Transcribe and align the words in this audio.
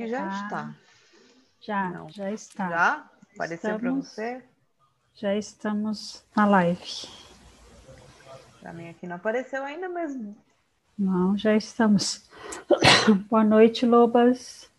que 0.00 0.08
já 0.08 0.24
Ah, 0.26 0.42
está. 0.44 0.74
Já, 1.60 1.90
Não. 1.90 2.08
já 2.08 2.32
está. 2.32 2.68
Já? 2.70 3.10
Apareceu 3.34 3.78
para 3.78 3.92
você? 3.92 4.42
Já 5.14 5.36
estamos 5.36 6.24
na 6.34 6.46
live. 6.46 7.08
Para 8.60 8.72
mim 8.72 8.88
aqui 8.88 9.06
não 9.06 9.16
apareceu 9.16 9.62
ainda, 9.62 9.88
mas 9.90 10.16
Não, 10.98 11.36
já 11.36 11.54
estamos. 11.54 12.28
Boa 13.28 13.44
noite, 13.44 13.84
Lobas. 13.84 14.70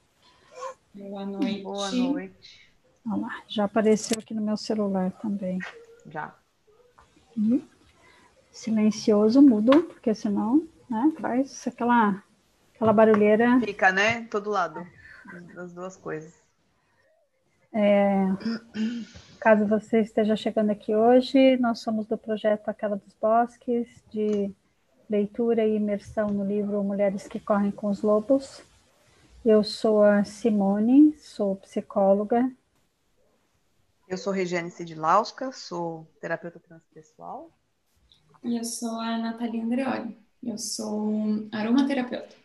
Boa 0.94 1.24
noite. 1.26 1.62
boa 1.64 1.92
noite. 1.92 2.72
Olha 3.08 3.22
lá, 3.22 3.44
já 3.48 3.66
apareceu 3.66 4.18
aqui 4.20 4.34
no 4.34 4.42
meu 4.42 4.58
celular 4.58 5.12
também. 5.22 5.60
Já. 6.08 6.34
Hum. 7.38 7.62
Silencioso, 8.52 9.40
mudo, 9.42 9.84
porque 9.84 10.14
senão 10.16 10.68
né, 10.90 11.14
faz 11.20 11.66
aquela, 11.68 12.24
aquela 12.76 12.92
barulheira. 12.94 13.60
Fica, 13.60 13.92
né? 13.92 14.26
Todo 14.26 14.50
lado. 14.50 14.86
Das 15.56 15.74
duas 15.74 15.96
coisas. 15.98 16.34
Caso 19.40 19.66
você 19.66 20.02
esteja 20.02 20.36
chegando 20.36 20.72
aqui 20.72 20.94
hoje, 20.94 21.58
nós 21.58 21.80
somos 21.80 22.06
do 22.06 22.18
projeto 22.18 22.68
Aquela 22.70 22.98
dos 22.98 23.14
Bosques, 23.14 23.88
de 24.12 24.54
leitura 25.10 25.66
e 25.66 25.76
imersão 25.76 26.28
no 26.28 26.46
livro 26.46 26.84
Mulheres 26.84 27.28
que 27.28 27.40
Correm 27.40 27.72
com 27.72 27.90
os 27.90 28.02
Lobos. 28.02 28.62
Eu 29.44 29.64
sou 29.64 30.04
a 30.04 30.24
Simone, 30.24 31.18
sou 31.18 31.56
psicóloga. 31.56 32.52
Eu 34.08 34.18
sou 34.18 34.32
Regiane 34.34 34.70
Sidlauska, 34.70 35.52
sou 35.52 36.06
terapeuta 36.20 36.60
transpessoal. 36.60 37.50
E 38.44 38.58
eu 38.58 38.64
sou 38.64 39.00
a 39.00 39.18
Nathalie 39.18 39.62
Andreoli. 39.62 40.18
Eu 40.44 40.58
sou 40.58 41.48
aromaterapeuta. 41.52 42.36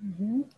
Uhum. 0.00 0.48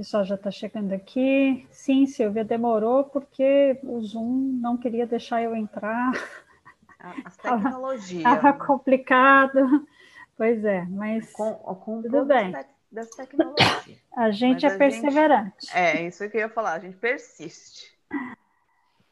Pessoal 0.00 0.24
já 0.24 0.34
está 0.34 0.50
chegando 0.50 0.94
aqui. 0.94 1.66
Sim, 1.70 2.06
Silvia, 2.06 2.42
demorou 2.42 3.04
porque 3.04 3.78
o 3.82 4.00
Zoom 4.00 4.58
não 4.58 4.78
queria 4.78 5.06
deixar 5.06 5.42
eu 5.42 5.54
entrar. 5.54 6.12
A- 6.98 7.14
As 7.26 7.36
tecnologias. 7.36 8.24
Estava 8.24 8.52
complicado. 8.54 9.86
Pois 10.38 10.64
é, 10.64 10.86
mas 10.86 11.30
Com, 11.34 11.52
com 11.54 12.00
Tudo 12.00 12.24
bem. 12.24 12.50
das 12.90 13.10
tecnologias. 13.10 13.98
a 14.16 14.30
gente 14.30 14.62
Mas 14.62 14.72
é 14.72 14.74
a 14.74 14.78
perseverante. 14.78 15.66
É, 15.76 16.06
isso 16.06 16.26
que 16.30 16.38
eu 16.38 16.40
ia 16.40 16.48
falar, 16.48 16.72
a 16.72 16.78
gente 16.78 16.96
persiste. 16.96 17.94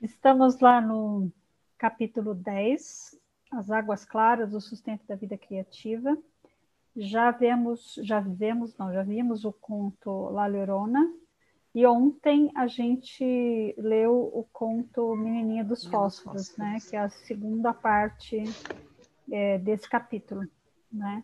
Estamos 0.00 0.58
lá 0.58 0.80
no 0.80 1.30
capítulo 1.76 2.34
10, 2.34 3.14
As 3.52 3.70
Águas 3.70 4.06
Claras, 4.06 4.54
o 4.54 4.60
Sustento 4.62 5.06
da 5.06 5.16
Vida 5.16 5.36
Criativa. 5.36 6.16
Já 7.00 7.30
vemos, 7.30 7.94
já 8.02 8.18
vivemos, 8.18 8.76
não, 8.76 8.92
já 8.92 9.04
vimos 9.04 9.44
o 9.44 9.52
conto 9.52 10.30
La 10.30 10.48
Llorona, 10.48 11.08
e 11.72 11.86
ontem 11.86 12.50
a 12.56 12.66
gente 12.66 13.72
leu 13.78 14.30
o 14.34 14.44
conto 14.52 15.14
Menininha 15.14 15.64
dos 15.64 15.86
Fósforos. 15.86 16.56
né, 16.56 16.78
que 16.90 16.96
é 16.96 16.98
a 16.98 17.08
segunda 17.08 17.72
parte 17.72 18.42
é, 19.30 19.58
desse 19.58 19.88
capítulo, 19.88 20.44
né. 20.90 21.22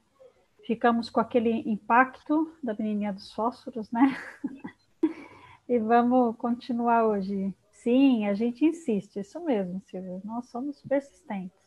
Ficamos 0.65 1.11
com 1.11 1.19
aquele 1.19 1.51
impacto 1.69 2.57
da 2.63 2.73
Menininha 2.75 3.13
dos 3.13 3.33
Fósforos, 3.33 3.91
né, 3.91 4.17
e 5.69 5.77
vamos 5.81 6.37
continuar 6.37 7.05
hoje. 7.05 7.53
Sim, 7.73 8.27
a 8.27 8.35
gente 8.35 8.65
insiste, 8.65 9.19
isso 9.19 9.45
mesmo, 9.45 9.81
Silvia. 9.81 10.21
Nós 10.25 10.49
somos 10.51 10.81
persistentes. 10.83 11.65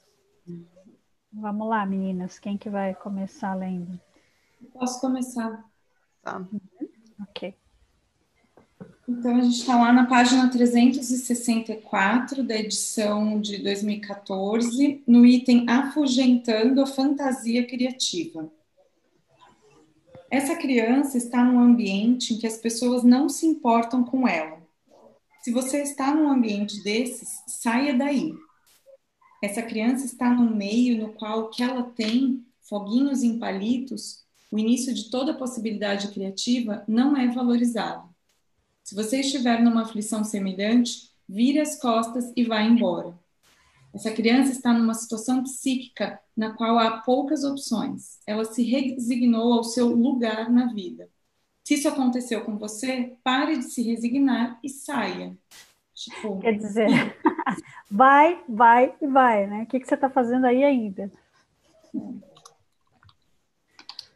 Vamos 1.31 1.67
lá, 1.67 1.86
meninas. 1.86 2.39
Quem 2.39 2.58
que 2.58 2.70
vai 2.70 2.95
começar 2.95 3.53
lendo? 3.53 4.00
Posso 4.73 5.00
começar? 5.00 5.64
Tá? 6.22 6.45
Ok. 7.22 7.53
Então, 9.08 9.38
a 9.38 9.42
gente 9.42 9.59
está 9.59 9.78
lá 9.78 9.94
na 9.94 10.06
página 10.06 10.50
364 10.50 12.44
da 12.44 12.56
edição 12.56 13.39
de 13.39 13.58
2014, 13.64 15.02
no 15.08 15.25
item 15.25 15.66
Afugentando 15.69 16.81
a 16.81 16.85
Fantasia 16.85 17.66
Criativa. 17.66 18.51
Essa 20.30 20.57
criança 20.57 21.18
está 21.18 21.41
num 21.44 21.59
ambiente 21.59 22.34
em 22.34 22.38
que 22.38 22.46
as 22.46 22.57
pessoas 22.57 23.03
não 23.03 23.30
se 23.30 23.46
importam 23.46 24.03
com 24.03 24.28
ela. 24.28 24.62
Se 25.41 25.51
você 25.53 25.81
está 25.81 26.13
num 26.13 26.30
ambiente 26.30 26.84
desses, 26.84 27.44
saia 27.47 27.94
daí. 27.94 28.34
Essa 29.42 29.62
criança 29.62 30.06
está 30.06 30.30
num 30.34 30.56
meio 30.56 31.00
no 31.00 31.14
qual 31.14 31.42
o 31.42 31.50
que 31.50 31.62
ela 31.62 31.84
tem, 31.84 32.46
foguinhos 32.62 33.24
em 33.24 33.38
palitos, 33.38 34.25
o 34.52 34.58
início 34.58 34.94
de 34.94 35.09
toda 35.09 35.34
possibilidade 35.34 36.09
criativa, 36.09 36.84
não 36.88 37.16
é 37.16 37.28
valorizado. 37.28 38.08
Se 38.84 38.96
você 38.96 39.20
estiver 39.20 39.62
numa 39.62 39.84
aflição 39.84 40.24
semelhante, 40.24 41.12
vire 41.28 41.59
as 41.59 41.80
costas 41.80 42.31
e 42.36 42.44
vá 42.44 42.62
embora. 42.62 43.14
Essa 43.94 44.12
criança 44.12 44.52
está 44.52 44.74
numa 44.74 44.94
situação 44.94 45.44
psíquica 45.44 46.19
na 46.36 46.54
qual 46.54 46.78
há 46.78 47.00
poucas 47.02 47.44
opções. 47.44 48.19
Ela 48.25 48.46
se 48.46 48.64
resignou 48.64 49.54
ao 49.54 49.64
seu 49.64 49.88
lugar 49.88 50.50
na 50.52 50.72
vida. 50.72 51.09
Se 51.64 51.74
isso 51.74 51.88
aconteceu 51.88 52.46
com 52.46 52.58
você, 52.58 53.18
pare 53.24 53.58
de 53.58 53.66
se 53.66 53.81
resignar 53.81 54.59
e 54.64 54.69
saia. 54.69 55.36
Tipo, 55.94 56.40
Quer 56.40 56.58
dizer, 56.58 56.88
vai, 57.90 58.44
vai 58.48 58.96
e 59.02 59.08
vai, 59.08 59.48
né? 59.48 59.64
O 59.64 59.66
que, 59.66 59.80
que 59.80 59.88
você 59.88 59.96
está 59.96 60.09
fazendo 60.09 60.46
aí 60.46 60.64
ainda? 60.64 61.12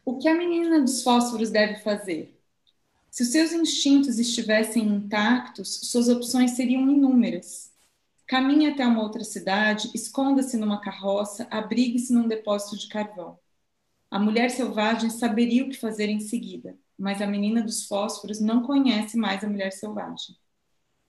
O 0.04 0.18
que 0.18 0.28
a 0.28 0.34
menina 0.34 0.80
dos 0.80 1.02
fósforos 1.02 1.50
deve 1.50 1.76
fazer? 1.76 2.38
Se 3.10 3.22
os 3.22 3.28
seus 3.28 3.52
instintos 3.52 4.18
estivessem 4.18 4.84
intactos, 4.84 5.80
suas 5.90 6.08
opções 6.08 6.52
seriam 6.52 6.90
inúmeras. 6.90 7.70
Caminhe 8.26 8.68
até 8.68 8.86
uma 8.86 9.02
outra 9.02 9.22
cidade, 9.22 9.90
esconda-se 9.94 10.56
numa 10.56 10.80
carroça, 10.80 11.46
abrigue-se 11.50 12.12
num 12.12 12.26
depósito 12.26 12.78
de 12.78 12.88
carvão. 12.88 13.38
A 14.10 14.18
mulher 14.18 14.50
selvagem 14.50 15.10
saberia 15.10 15.64
o 15.64 15.68
que 15.68 15.78
fazer 15.78 16.08
em 16.08 16.20
seguida, 16.20 16.76
mas 16.98 17.20
a 17.20 17.26
menina 17.26 17.62
dos 17.62 17.86
fósforos 17.86 18.40
não 18.40 18.62
conhece 18.62 19.16
mais 19.16 19.44
a 19.44 19.48
mulher 19.48 19.72
selvagem. 19.72 20.36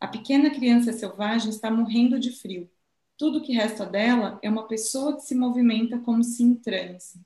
A 0.03 0.07
pequena 0.09 0.49
criança 0.49 0.91
selvagem 0.91 1.49
está 1.49 1.71
morrendo 1.71 2.19
de 2.19 2.29
frio. 2.29 2.69
Tudo 3.17 3.41
que 3.41 3.53
resta 3.53 3.85
dela 3.85 4.37
é 4.41 4.49
uma 4.49 4.67
pessoa 4.67 5.15
que 5.15 5.21
se 5.21 5.33
movimenta 5.33 5.97
como 5.97 6.21
se 6.21 6.43
em 6.43 6.55
transe. 6.55 7.21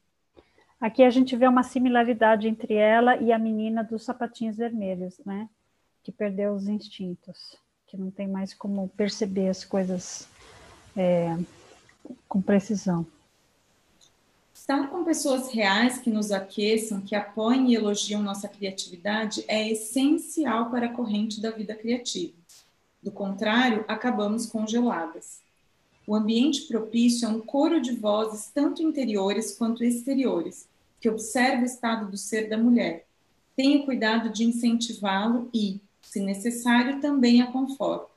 Aqui 0.79 1.01
a 1.01 1.09
gente 1.09 1.35
vê 1.35 1.47
uma 1.47 1.63
similaridade 1.63 2.47
entre 2.47 2.75
ela 2.75 3.17
e 3.17 3.31
a 3.31 3.39
menina 3.39 3.83
dos 3.83 4.05
sapatinhos 4.05 4.57
vermelhos, 4.57 5.19
né? 5.25 5.49
Que 6.03 6.11
perdeu 6.11 6.53
os 6.53 6.67
instintos, 6.67 7.57
que 7.87 7.97
não 7.97 8.11
tem 8.11 8.27
mais 8.27 8.53
como 8.53 8.87
perceber 8.89 9.49
as 9.49 9.65
coisas 9.65 10.29
é, 10.95 11.35
com 12.29 12.39
precisão. 12.39 13.07
Estar 14.53 14.87
com 14.91 15.03
pessoas 15.03 15.51
reais 15.51 15.97
que 15.97 16.11
nos 16.11 16.31
aqueçam, 16.31 17.01
que 17.01 17.15
apoiem 17.15 17.71
e 17.71 17.75
elogiam 17.75 18.21
nossa 18.21 18.47
criatividade 18.47 19.43
é 19.47 19.67
essencial 19.67 20.69
para 20.69 20.85
a 20.85 20.93
corrente 20.93 21.41
da 21.41 21.49
vida 21.49 21.73
criativa. 21.73 22.36
Do 23.01 23.11
contrário, 23.11 23.85
acabamos 23.87 24.45
congeladas. 24.45 25.41
O 26.05 26.15
ambiente 26.15 26.61
propício 26.61 27.27
é 27.27 27.29
um 27.29 27.41
coro 27.41 27.81
de 27.81 27.91
vozes, 27.91 28.49
tanto 28.53 28.81
interiores 28.81 29.57
quanto 29.57 29.83
exteriores, 29.83 30.67
que 30.99 31.09
observa 31.09 31.63
o 31.63 31.65
estado 31.65 32.09
do 32.09 32.17
ser 32.17 32.49
da 32.49 32.57
mulher. 32.57 33.05
Tenha 33.55 33.83
cuidado 33.85 34.29
de 34.29 34.43
incentivá-lo 34.43 35.49
e, 35.53 35.81
se 36.01 36.21
necessário, 36.21 37.01
também 37.01 37.41
a 37.41 37.51
conforta. 37.51 38.09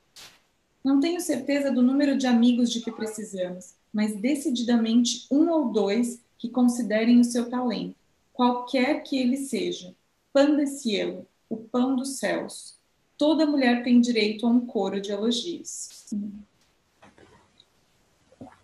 Não 0.82 1.00
tenho 1.00 1.20
certeza 1.20 1.70
do 1.70 1.82
número 1.82 2.16
de 2.16 2.26
amigos 2.26 2.70
de 2.70 2.80
que 2.80 2.90
precisamos, 2.90 3.74
mas 3.92 4.16
decididamente 4.16 5.26
um 5.30 5.50
ou 5.50 5.70
dois 5.70 6.20
que 6.38 6.48
considerem 6.48 7.20
o 7.20 7.24
seu 7.24 7.50
talento, 7.50 7.96
qualquer 8.32 9.02
que 9.02 9.18
ele 9.18 9.36
seja. 9.36 9.94
Pan 10.32 10.56
de 10.56 10.66
cielo, 10.66 11.26
o 11.50 11.56
pão 11.56 11.96
dos 11.96 12.18
céus. 12.18 12.79
Toda 13.20 13.44
mulher 13.44 13.82
tem 13.82 14.00
direito 14.00 14.46
a 14.46 14.48
um 14.48 14.64
coro 14.64 14.98
de 14.98 15.12
elogios. 15.12 16.06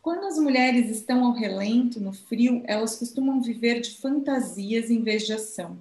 Quando 0.01 0.25
as 0.25 0.39
mulheres 0.39 0.89
estão 0.89 1.27
ao 1.27 1.35
relento, 1.35 2.01
no 2.01 2.15
frio, 2.15 2.63
elas 2.65 2.99
costumam 2.99 3.43
viver 3.43 3.83
de 3.83 3.91
fantasias 3.99 4.89
em 4.89 5.03
vez 5.03 5.27
de 5.27 5.35
ação. 5.35 5.79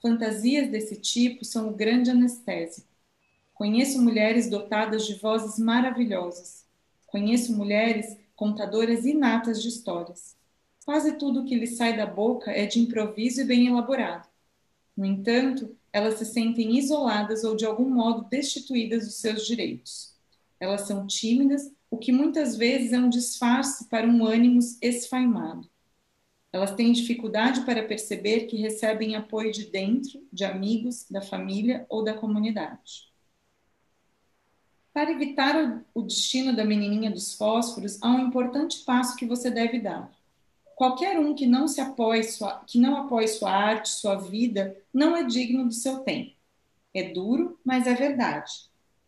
Fantasias 0.00 0.70
desse 0.70 0.94
tipo 0.94 1.44
são 1.44 1.68
o 1.68 1.74
grande 1.74 2.08
anestésico. 2.08 2.86
Conheço 3.52 4.00
mulheres 4.00 4.48
dotadas 4.48 5.04
de 5.04 5.14
vozes 5.14 5.58
maravilhosas. 5.58 6.64
Conheço 7.08 7.56
mulheres 7.56 8.16
contadoras 8.36 9.04
inatas 9.04 9.60
de 9.60 9.66
histórias. 9.66 10.36
Quase 10.84 11.14
tudo 11.14 11.44
que 11.44 11.56
lhes 11.56 11.76
sai 11.76 11.96
da 11.96 12.06
boca 12.06 12.52
é 12.52 12.66
de 12.66 12.78
improviso 12.78 13.40
e 13.40 13.44
bem 13.44 13.66
elaborado. 13.66 14.28
No 14.96 15.04
entanto, 15.04 15.76
elas 15.96 16.18
se 16.18 16.26
sentem 16.26 16.76
isoladas 16.76 17.42
ou 17.42 17.56
de 17.56 17.64
algum 17.64 17.88
modo 17.88 18.28
destituídas 18.28 19.06
dos 19.06 19.14
seus 19.14 19.46
direitos. 19.46 20.14
Elas 20.60 20.82
são 20.82 21.06
tímidas, 21.06 21.72
o 21.90 21.96
que 21.96 22.12
muitas 22.12 22.54
vezes 22.54 22.92
é 22.92 22.98
um 22.98 23.08
disfarce 23.08 23.88
para 23.88 24.06
um 24.06 24.26
ânimo 24.26 24.60
esfaimado. 24.82 25.66
Elas 26.52 26.74
têm 26.74 26.92
dificuldade 26.92 27.62
para 27.62 27.82
perceber 27.82 28.40
que 28.40 28.58
recebem 28.58 29.16
apoio 29.16 29.50
de 29.50 29.70
dentro, 29.70 30.22
de 30.30 30.44
amigos, 30.44 31.06
da 31.10 31.22
família 31.22 31.86
ou 31.88 32.04
da 32.04 32.12
comunidade. 32.12 33.10
Para 34.92 35.12
evitar 35.12 35.82
o 35.94 36.02
destino 36.02 36.54
da 36.54 36.62
menininha 36.62 37.10
dos 37.10 37.32
fósforos, 37.32 38.02
há 38.02 38.10
um 38.10 38.26
importante 38.26 38.84
passo 38.84 39.16
que 39.16 39.24
você 39.24 39.50
deve 39.50 39.80
dar. 39.80 40.14
Qualquer 40.76 41.18
um 41.18 41.34
que 41.34 41.46
não 41.46 41.66
se 41.66 41.80
apoie 41.80 42.22
sua, 42.22 42.62
que 42.66 42.78
não 42.78 42.98
apoie 42.98 43.26
sua 43.26 43.50
arte, 43.50 43.88
sua 43.88 44.16
vida, 44.16 44.76
não 44.92 45.16
é 45.16 45.24
digno 45.24 45.64
do 45.64 45.72
seu 45.72 46.00
tempo. 46.00 46.36
É 46.92 47.14
duro, 47.14 47.58
mas 47.64 47.86
é 47.86 47.94
verdade. 47.94 48.52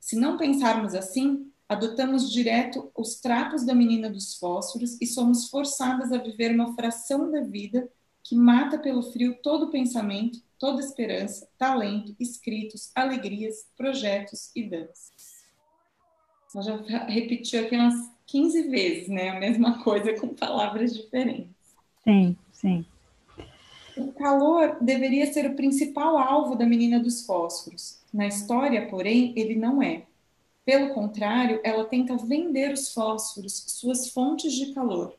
Se 0.00 0.16
não 0.16 0.38
pensarmos 0.38 0.94
assim, 0.94 1.52
adotamos 1.68 2.32
direto 2.32 2.90
os 2.96 3.20
trapos 3.20 3.66
da 3.66 3.74
menina 3.74 4.08
dos 4.08 4.34
fósforos 4.38 4.96
e 4.98 5.06
somos 5.06 5.50
forçadas 5.50 6.10
a 6.10 6.16
viver 6.16 6.54
uma 6.54 6.74
fração 6.74 7.30
da 7.30 7.42
vida 7.42 7.86
que 8.24 8.34
mata 8.34 8.78
pelo 8.78 9.02
frio 9.02 9.36
todo 9.42 9.70
pensamento, 9.70 10.42
toda 10.58 10.80
esperança, 10.80 11.46
talento, 11.58 12.16
escritos, 12.18 12.90
alegrias, 12.94 13.68
projetos 13.76 14.50
e 14.56 14.62
danças. 14.62 15.12
Ela 16.54 16.62
já 16.64 17.04
repetiu 17.04 17.60
aqui 17.60 17.76
umas 17.76 18.10
15 18.26 18.62
vezes, 18.70 19.08
né? 19.08 19.28
A 19.28 19.38
mesma 19.38 19.82
coisa 19.84 20.18
com 20.18 20.28
palavras 20.28 20.94
diferentes. 20.94 21.57
Sim, 22.08 22.34
sim. 22.50 22.86
O 23.94 24.12
calor 24.12 24.78
deveria 24.80 25.30
ser 25.30 25.44
o 25.44 25.54
principal 25.54 26.16
alvo 26.16 26.54
da 26.54 26.64
menina 26.64 26.98
dos 26.98 27.26
fósforos. 27.26 27.98
Na 28.10 28.26
história, 28.26 28.88
porém, 28.88 29.34
ele 29.36 29.54
não 29.54 29.82
é. 29.82 30.04
Pelo 30.64 30.94
contrário, 30.94 31.60
ela 31.62 31.84
tenta 31.84 32.16
vender 32.16 32.72
os 32.72 32.94
fósforos, 32.94 33.62
suas 33.66 34.08
fontes 34.08 34.54
de 34.54 34.72
calor. 34.72 35.14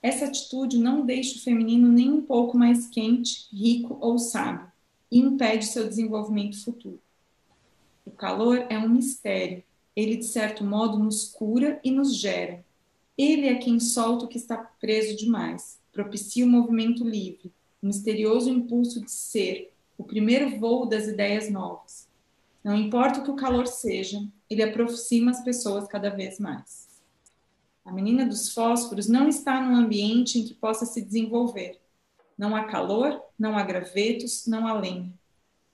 Essa 0.00 0.26
atitude 0.26 0.78
não 0.78 1.04
deixa 1.04 1.38
o 1.38 1.42
feminino 1.42 1.88
nem 1.90 2.12
um 2.12 2.22
pouco 2.22 2.56
mais 2.56 2.86
quente, 2.86 3.48
rico 3.52 3.98
ou 4.00 4.16
sábio 4.16 4.70
e 5.10 5.18
impede 5.18 5.66
seu 5.66 5.88
desenvolvimento 5.88 6.62
futuro. 6.62 7.00
O 8.06 8.12
calor 8.12 8.64
é 8.70 8.78
um 8.78 8.88
mistério. 8.88 9.64
Ele, 9.96 10.16
de 10.16 10.24
certo 10.26 10.64
modo, 10.64 11.00
nos 11.00 11.24
cura 11.24 11.80
e 11.82 11.90
nos 11.90 12.16
gera. 12.16 12.64
Ele 13.18 13.48
é 13.48 13.56
quem 13.56 13.80
solta 13.80 14.24
o 14.24 14.28
que 14.28 14.38
está 14.38 14.56
preso 14.56 15.16
demais, 15.16 15.81
propicia 15.92 16.44
o 16.44 16.48
movimento 16.48 17.04
livre, 17.04 17.52
o 17.82 17.86
misterioso 17.86 18.48
impulso 18.48 19.00
de 19.00 19.10
ser, 19.10 19.72
o 19.98 20.02
primeiro 20.02 20.58
voo 20.58 20.86
das 20.86 21.06
ideias 21.06 21.50
novas. 21.50 22.08
Não 22.64 22.74
importa 22.76 23.20
o 23.20 23.24
que 23.24 23.30
o 23.30 23.36
calor 23.36 23.66
seja, 23.66 24.26
ele 24.48 24.62
aproxima 24.62 25.30
as 25.30 25.44
pessoas 25.44 25.86
cada 25.86 26.10
vez 26.10 26.38
mais. 26.38 26.88
A 27.84 27.92
menina 27.92 28.24
dos 28.24 28.52
fósforos 28.52 29.08
não 29.08 29.28
está 29.28 29.60
num 29.60 29.74
ambiente 29.74 30.38
em 30.38 30.44
que 30.44 30.54
possa 30.54 30.86
se 30.86 31.02
desenvolver. 31.02 31.80
Não 32.38 32.54
há 32.54 32.64
calor, 32.64 33.20
não 33.38 33.58
há 33.58 33.62
gravetos, 33.62 34.46
não 34.46 34.66
há 34.66 34.72
lenha. 34.72 35.12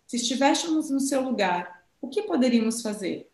Se 0.07 0.17
estivéssemos 0.17 0.89
no 0.89 1.01
seu 1.01 1.23
lugar, 1.23 1.85
o 2.01 2.09
que 2.09 2.23
poderíamos 2.23 2.81
fazer? 2.81 3.31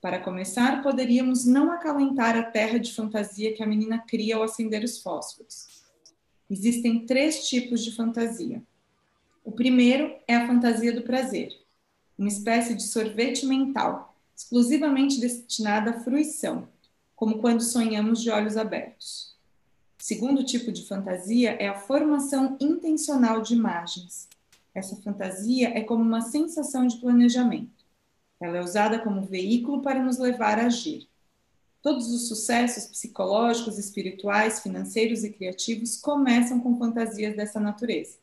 Para 0.00 0.18
começar, 0.18 0.82
poderíamos 0.82 1.46
não 1.46 1.70
acalentar 1.70 2.36
a 2.36 2.42
terra 2.42 2.78
de 2.78 2.92
fantasia 2.92 3.54
que 3.54 3.62
a 3.62 3.66
menina 3.66 3.98
cria 3.98 4.36
ao 4.36 4.42
acender 4.42 4.82
os 4.82 5.00
fósforos. 5.00 5.83
Existem 6.50 7.06
três 7.06 7.48
tipos 7.48 7.82
de 7.82 7.94
fantasia. 7.94 8.62
O 9.44 9.52
primeiro 9.52 10.14
é 10.26 10.36
a 10.36 10.46
fantasia 10.46 10.92
do 10.92 11.02
prazer 11.02 11.64
uma 12.16 12.28
espécie 12.28 12.74
de 12.74 12.84
sorvete 12.84 13.44
mental, 13.44 14.16
exclusivamente 14.36 15.20
destinada 15.20 15.90
à 15.90 16.00
fruição, 16.00 16.68
como 17.14 17.38
quando 17.38 17.62
sonhamos 17.62 18.22
de 18.22 18.30
olhos 18.30 18.56
abertos. 18.56 19.34
O 19.98 20.02
segundo 20.02 20.44
tipo 20.44 20.70
de 20.70 20.86
fantasia 20.86 21.52
é 21.52 21.68
a 21.68 21.78
formação 21.78 22.56
intencional 22.60 23.40
de 23.40 23.54
imagens. 23.54 24.28
Essa 24.74 24.96
fantasia 24.96 25.76
é 25.76 25.82
como 25.82 26.02
uma 26.02 26.20
sensação 26.20 26.86
de 26.86 26.98
planejamento. 26.98 27.84
Ela 28.40 28.58
é 28.58 28.60
usada 28.60 28.98
como 28.98 29.22
veículo 29.22 29.82
para 29.82 30.02
nos 30.02 30.18
levar 30.18 30.58
a 30.58 30.66
agir. 30.66 31.08
Todos 31.84 32.10
os 32.10 32.28
sucessos 32.28 32.86
psicológicos, 32.86 33.76
espirituais, 33.76 34.60
financeiros 34.60 35.22
e 35.22 35.28
criativos 35.28 35.98
começam 35.98 36.58
com 36.58 36.78
fantasias 36.78 37.36
dessa 37.36 37.60
natureza. 37.60 38.16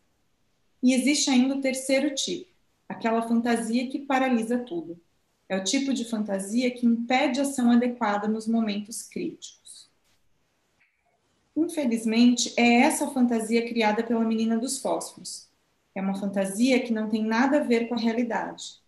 E 0.81 0.95
existe 0.95 1.29
ainda 1.29 1.53
o 1.53 1.61
terceiro 1.61 2.15
tipo, 2.15 2.49
aquela 2.89 3.21
fantasia 3.21 3.87
que 3.87 3.99
paralisa 3.99 4.57
tudo. 4.57 4.99
É 5.47 5.55
o 5.55 5.63
tipo 5.63 5.93
de 5.93 6.05
fantasia 6.05 6.71
que 6.71 6.87
impede 6.87 7.39
ação 7.39 7.69
adequada 7.69 8.27
nos 8.27 8.47
momentos 8.47 9.03
críticos. 9.03 9.87
Infelizmente, 11.55 12.55
é 12.57 12.79
essa 12.79 13.11
fantasia 13.11 13.67
criada 13.69 14.01
pela 14.01 14.25
menina 14.25 14.57
dos 14.57 14.79
fósforos. 14.79 15.47
É 15.93 16.01
uma 16.01 16.15
fantasia 16.15 16.81
que 16.81 16.91
não 16.91 17.11
tem 17.11 17.23
nada 17.23 17.57
a 17.57 17.63
ver 17.63 17.87
com 17.87 17.93
a 17.93 17.99
realidade. 17.99 18.80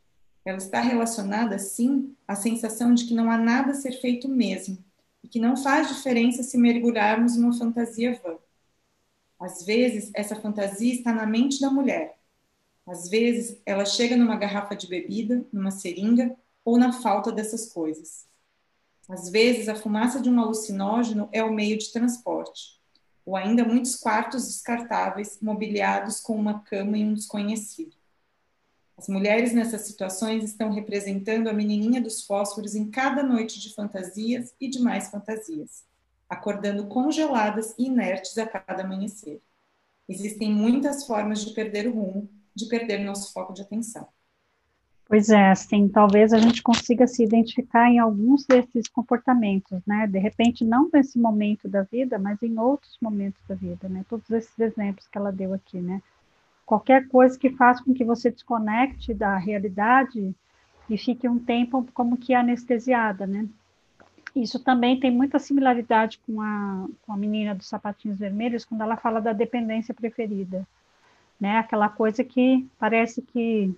Ela 0.45 0.57
está 0.57 0.81
relacionada, 0.81 1.57
sim, 1.59 2.15
à 2.27 2.35
sensação 2.35 2.93
de 2.93 3.05
que 3.05 3.13
não 3.13 3.31
há 3.31 3.37
nada 3.37 3.71
a 3.71 3.75
ser 3.75 3.93
feito 3.93 4.27
mesmo, 4.27 4.77
e 5.23 5.27
que 5.27 5.39
não 5.39 5.55
faz 5.55 5.87
diferença 5.87 6.43
se 6.43 6.57
mergulharmos 6.57 7.37
numa 7.37 7.57
fantasia 7.57 8.19
vã. 8.23 8.37
Às 9.39 9.63
vezes, 9.63 10.11
essa 10.13 10.35
fantasia 10.35 10.93
está 10.93 11.13
na 11.13 11.25
mente 11.25 11.59
da 11.61 11.69
mulher, 11.69 12.17
às 12.85 13.09
vezes, 13.09 13.61
ela 13.65 13.85
chega 13.85 14.17
numa 14.17 14.35
garrafa 14.35 14.75
de 14.75 14.87
bebida, 14.87 15.45
numa 15.53 15.71
seringa 15.71 16.35
ou 16.65 16.77
na 16.77 16.91
falta 16.91 17.31
dessas 17.31 17.71
coisas. 17.71 18.27
Às 19.09 19.29
vezes, 19.29 19.69
a 19.69 19.75
fumaça 19.75 20.21
de 20.21 20.29
um 20.29 20.39
alucinógeno 20.39 21.29
é 21.31 21.43
o 21.43 21.53
meio 21.53 21.77
de 21.77 21.91
transporte, 21.91 22.81
ou 23.25 23.35
ainda 23.37 23.63
muitos 23.65 23.95
quartos 23.95 24.47
descartáveis 24.47 25.39
mobiliados 25.41 26.19
com 26.19 26.35
uma 26.35 26.59
cama 26.61 26.97
e 26.97 27.05
um 27.05 27.13
desconhecido. 27.13 27.95
As 28.97 29.07
mulheres 29.07 29.53
nessas 29.53 29.81
situações 29.81 30.43
estão 30.43 30.71
representando 30.71 31.47
a 31.47 31.53
menininha 31.53 32.01
dos 32.01 32.25
fósforos 32.25 32.75
em 32.75 32.89
cada 32.89 33.23
noite 33.23 33.59
de 33.59 33.73
fantasias 33.73 34.53
e 34.59 34.69
de 34.69 34.79
mais 34.79 35.09
fantasias, 35.09 35.83
acordando 36.29 36.87
congeladas 36.87 37.73
e 37.77 37.85
inertes 37.85 38.37
a 38.37 38.45
cada 38.45 38.83
amanhecer. 38.83 39.41
Existem 40.07 40.53
muitas 40.53 41.05
formas 41.05 41.43
de 41.43 41.53
perder 41.53 41.87
o 41.87 41.93
rumo 41.93 42.29
de 42.55 42.67
perder 42.67 42.99
nosso 42.99 43.33
foco 43.33 43.53
de 43.53 43.61
atenção. 43.61 44.07
Pois 45.05 45.29
é, 45.29 45.49
assim, 45.49 45.89
talvez 45.89 46.33
a 46.33 46.37
gente 46.37 46.63
consiga 46.63 47.05
se 47.05 47.23
identificar 47.23 47.89
em 47.89 47.99
alguns 47.99 48.45
desses 48.45 48.87
comportamentos, 48.87 49.79
né? 49.85 50.07
De 50.07 50.17
repente, 50.17 50.63
não 50.63 50.89
nesse 50.91 51.19
momento 51.19 51.67
da 51.67 51.83
vida, 51.83 52.17
mas 52.17 52.41
em 52.41 52.57
outros 52.57 52.97
momentos 53.01 53.41
da 53.47 53.53
vida, 53.53 53.89
né? 53.89 54.05
Todos 54.09 54.29
esses 54.31 54.57
exemplos 54.57 55.07
que 55.07 55.17
ela 55.17 55.31
deu 55.31 55.53
aqui, 55.53 55.79
né? 55.79 56.01
Qualquer 56.73 57.07
coisa 57.07 57.37
que 57.37 57.51
faça 57.51 57.83
com 57.83 57.93
que 57.93 58.03
você 58.03 58.31
desconecte 58.31 59.13
da 59.13 59.37
realidade 59.37 60.33
e 60.89 60.97
fique 60.97 61.27
um 61.29 61.37
tempo 61.37 61.87
como 61.93 62.17
que 62.17 62.33
anestesiada, 62.33 63.27
né? 63.27 63.47
Isso 64.35 64.59
também 64.59 64.99
tem 64.99 65.11
muita 65.11 65.37
similaridade 65.37 66.19
com 66.25 66.41
a, 66.41 66.87
com 67.05 67.13
a 67.13 67.17
menina 67.17 67.53
dos 67.53 67.67
sapatinhos 67.67 68.17
vermelhos, 68.17 68.65
quando 68.65 68.81
ela 68.81 68.97
fala 68.97 69.21
da 69.21 69.33
dependência 69.33 69.93
preferida 69.93 70.65
né? 71.39 71.57
Aquela 71.57 71.89
coisa 71.89 72.23
que 72.23 72.65
parece 72.79 73.21
que 73.21 73.73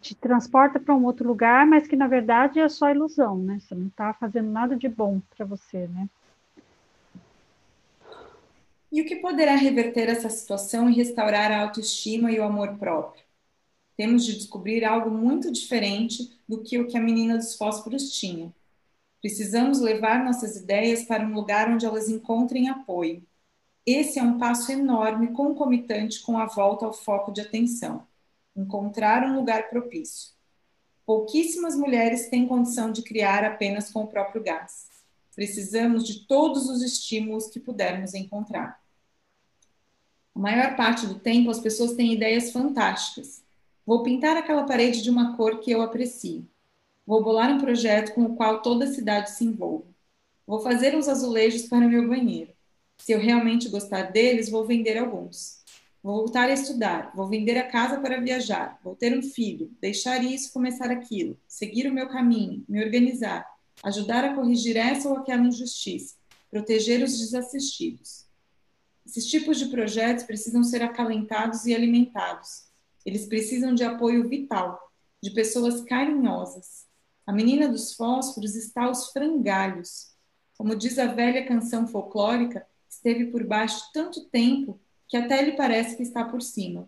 te 0.00 0.14
transporta 0.14 0.78
para 0.78 0.94
um 0.94 1.04
outro 1.04 1.26
lugar, 1.26 1.66
mas 1.66 1.86
que 1.86 1.96
na 1.96 2.06
verdade 2.06 2.60
é 2.60 2.68
só 2.68 2.90
ilusão, 2.90 3.36
né? 3.38 3.58
Você 3.60 3.74
não 3.74 3.88
está 3.88 4.14
fazendo 4.14 4.50
nada 4.50 4.76
de 4.76 4.88
bom 4.88 5.20
para 5.36 5.44
você, 5.44 5.88
né? 5.88 6.08
E 8.92 9.02
o 9.02 9.06
que 9.06 9.16
poderá 9.16 9.56
reverter 9.56 10.08
essa 10.08 10.28
situação 10.28 10.88
e 10.88 10.94
restaurar 10.94 11.50
a 11.50 11.62
autoestima 11.62 12.30
e 12.30 12.38
o 12.38 12.44
amor 12.44 12.76
próprio? 12.78 13.24
Temos 13.96 14.24
de 14.24 14.34
descobrir 14.36 14.84
algo 14.84 15.10
muito 15.10 15.50
diferente 15.50 16.30
do 16.48 16.62
que 16.62 16.78
o 16.78 16.86
que 16.86 16.96
a 16.96 17.00
menina 17.00 17.36
dos 17.36 17.56
fósforos 17.56 18.12
tinha. 18.12 18.54
Precisamos 19.20 19.80
levar 19.80 20.24
nossas 20.24 20.56
ideias 20.56 21.04
para 21.04 21.24
um 21.24 21.34
lugar 21.34 21.70
onde 21.70 21.86
elas 21.86 22.08
encontrem 22.08 22.68
apoio, 22.68 23.26
esse 23.84 24.20
é 24.20 24.22
um 24.22 24.38
passo 24.38 24.70
enorme 24.70 25.32
concomitante 25.32 26.22
com 26.22 26.38
a 26.38 26.46
volta 26.46 26.86
ao 26.86 26.92
foco 26.92 27.32
de 27.32 27.40
atenção, 27.40 28.06
encontrar 28.54 29.24
um 29.24 29.34
lugar 29.34 29.70
propício. 29.70 30.30
Pouquíssimas 31.04 31.74
mulheres 31.74 32.28
têm 32.28 32.46
condição 32.46 32.92
de 32.92 33.02
criar 33.02 33.44
apenas 33.44 33.90
com 33.90 34.04
o 34.04 34.06
próprio 34.06 34.40
gás. 34.40 34.88
Precisamos 35.34 36.06
de 36.06 36.28
todos 36.28 36.68
os 36.68 36.80
estímulos 36.80 37.48
que 37.48 37.58
pudermos 37.58 38.14
encontrar. 38.14 38.81
A 40.34 40.38
maior 40.38 40.76
parte 40.76 41.06
do 41.06 41.18
tempo 41.18 41.50
as 41.50 41.60
pessoas 41.60 41.92
têm 41.92 42.12
ideias 42.12 42.52
fantásticas. 42.52 43.42
Vou 43.86 44.02
pintar 44.02 44.36
aquela 44.36 44.64
parede 44.64 45.02
de 45.02 45.10
uma 45.10 45.36
cor 45.36 45.60
que 45.60 45.70
eu 45.70 45.82
aprecio. 45.82 46.46
Vou 47.06 47.22
bolar 47.22 47.50
um 47.50 47.58
projeto 47.58 48.14
com 48.14 48.22
o 48.22 48.36
qual 48.36 48.62
toda 48.62 48.84
a 48.84 48.92
cidade 48.92 49.30
se 49.30 49.44
envolve. 49.44 49.92
Vou 50.46 50.60
fazer 50.60 50.96
uns 50.96 51.08
azulejos 51.08 51.62
para 51.62 51.88
meu 51.88 52.08
banheiro. 52.08 52.52
Se 52.98 53.12
eu 53.12 53.18
realmente 53.18 53.68
gostar 53.68 54.12
deles, 54.12 54.48
vou 54.48 54.64
vender 54.64 54.96
alguns. 54.96 55.62
Vou 56.02 56.16
voltar 56.16 56.48
a 56.48 56.52
estudar, 56.52 57.12
vou 57.14 57.28
vender 57.28 57.56
a 57.58 57.68
casa 57.68 58.00
para 58.00 58.20
viajar, 58.20 58.80
vou 58.82 58.96
ter 58.96 59.16
um 59.16 59.22
filho, 59.22 59.70
deixar 59.80 60.24
isso, 60.24 60.52
começar 60.52 60.90
aquilo, 60.90 61.38
seguir 61.46 61.86
o 61.86 61.92
meu 61.92 62.08
caminho, 62.08 62.64
me 62.68 62.82
organizar, 62.84 63.46
ajudar 63.84 64.24
a 64.24 64.34
corrigir 64.34 64.76
essa 64.76 65.08
ou 65.08 65.16
aquela 65.16 65.46
injustiça, 65.46 66.16
proteger 66.50 67.04
os 67.04 67.16
desassistidos. 67.18 68.26
Esses 69.04 69.26
tipos 69.26 69.58
de 69.58 69.66
projetos 69.66 70.24
precisam 70.24 70.62
ser 70.62 70.82
acalentados 70.82 71.66
e 71.66 71.74
alimentados. 71.74 72.64
Eles 73.04 73.26
precisam 73.26 73.74
de 73.74 73.82
apoio 73.82 74.28
vital, 74.28 74.80
de 75.22 75.30
pessoas 75.30 75.80
carinhosas. 75.82 76.86
A 77.26 77.32
menina 77.32 77.68
dos 77.68 77.94
fósforos 77.94 78.54
está 78.54 78.84
aos 78.84 79.10
frangalhos. 79.10 80.12
Como 80.56 80.76
diz 80.76 80.98
a 80.98 81.06
velha 81.06 81.46
canção 81.46 81.86
folclórica, 81.86 82.66
esteve 82.88 83.26
por 83.26 83.44
baixo 83.44 83.90
tanto 83.92 84.24
tempo 84.28 84.80
que 85.08 85.16
até 85.16 85.42
lhe 85.42 85.52
parece 85.52 85.96
que 85.96 86.02
está 86.02 86.24
por 86.24 86.40
cima. 86.40 86.86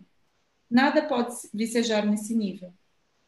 Nada 0.69 1.07
pode 1.07 1.35
vicejar 1.53 2.05
nesse 2.05 2.33
nível. 2.33 2.73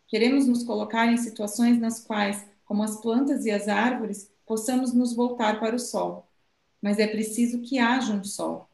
Queremos 0.08 0.48
nos 0.48 0.64
colocar 0.64 1.06
em 1.08 1.18
situações 1.18 1.78
nas 1.78 2.00
quais, 2.00 2.46
como 2.66 2.82
as 2.82 3.00
plantas 3.02 3.46
e 3.46 3.52
as 3.52 3.68
árvores, 3.68 4.32
possamos 4.46 4.94
nos 4.94 5.14
voltar 5.14 5.60
para 5.60 5.76
o 5.76 5.80
sol. 5.80 6.28
Mas 6.82 6.98
é 6.98 7.08
preciso 7.08 7.62
que 7.62 7.78
haja 7.78 8.14
um 8.14 8.24
sol. 8.24 8.70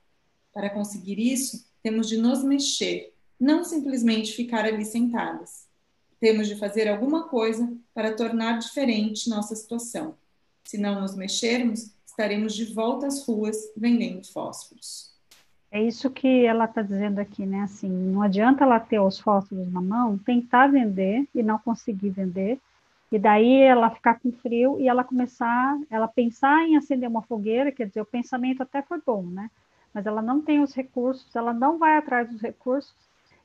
Para 0.53 0.69
conseguir 0.69 1.19
isso, 1.19 1.65
temos 1.81 2.07
de 2.07 2.17
nos 2.17 2.43
mexer, 2.43 3.13
não 3.39 3.63
simplesmente 3.63 4.33
ficar 4.33 4.65
ali 4.65 4.85
sentadas. 4.85 5.67
Temos 6.19 6.47
de 6.47 6.55
fazer 6.55 6.87
alguma 6.87 7.27
coisa 7.27 7.75
para 7.93 8.13
tornar 8.13 8.59
diferente 8.59 9.29
nossa 9.29 9.55
situação. 9.55 10.15
Se 10.63 10.77
não 10.77 11.01
nos 11.01 11.15
mexermos, 11.15 11.91
estaremos 12.05 12.55
de 12.55 12.65
volta 12.73 13.07
às 13.07 13.25
ruas 13.25 13.57
vendendo 13.75 14.25
fósforos. 14.31 15.11
É 15.71 15.81
isso 15.81 16.09
que 16.11 16.45
ela 16.45 16.65
está 16.65 16.83
dizendo 16.83 17.17
aqui, 17.17 17.45
né? 17.45 17.61
Assim, 17.61 17.89
não 17.89 18.21
adianta 18.21 18.63
ela 18.63 18.79
ter 18.79 18.99
os 18.99 19.19
fósforos 19.19 19.71
na 19.73 19.81
mão, 19.81 20.19
tentar 20.19 20.67
vender 20.67 21.27
e 21.33 21.41
não 21.41 21.57
conseguir 21.57 22.11
vender, 22.11 22.59
e 23.11 23.17
daí 23.17 23.61
ela 23.61 23.89
ficar 23.89 24.19
com 24.19 24.31
frio 24.31 24.79
e 24.79 24.87
ela 24.87 25.03
começar, 25.03 25.77
ela 25.89 26.07
pensar 26.07 26.63
em 26.67 26.77
acender 26.77 27.09
uma 27.09 27.23
fogueira, 27.23 27.71
quer 27.71 27.87
dizer, 27.87 28.01
o 28.01 28.05
pensamento 28.05 28.61
até 28.61 28.81
foi 28.83 29.01
bom, 29.05 29.23
né? 29.23 29.49
Mas 29.93 30.05
ela 30.05 30.21
não 30.21 30.41
tem 30.41 30.61
os 30.61 30.73
recursos, 30.73 31.35
ela 31.35 31.53
não 31.53 31.77
vai 31.77 31.97
atrás 31.97 32.29
dos 32.29 32.41
recursos 32.41 32.93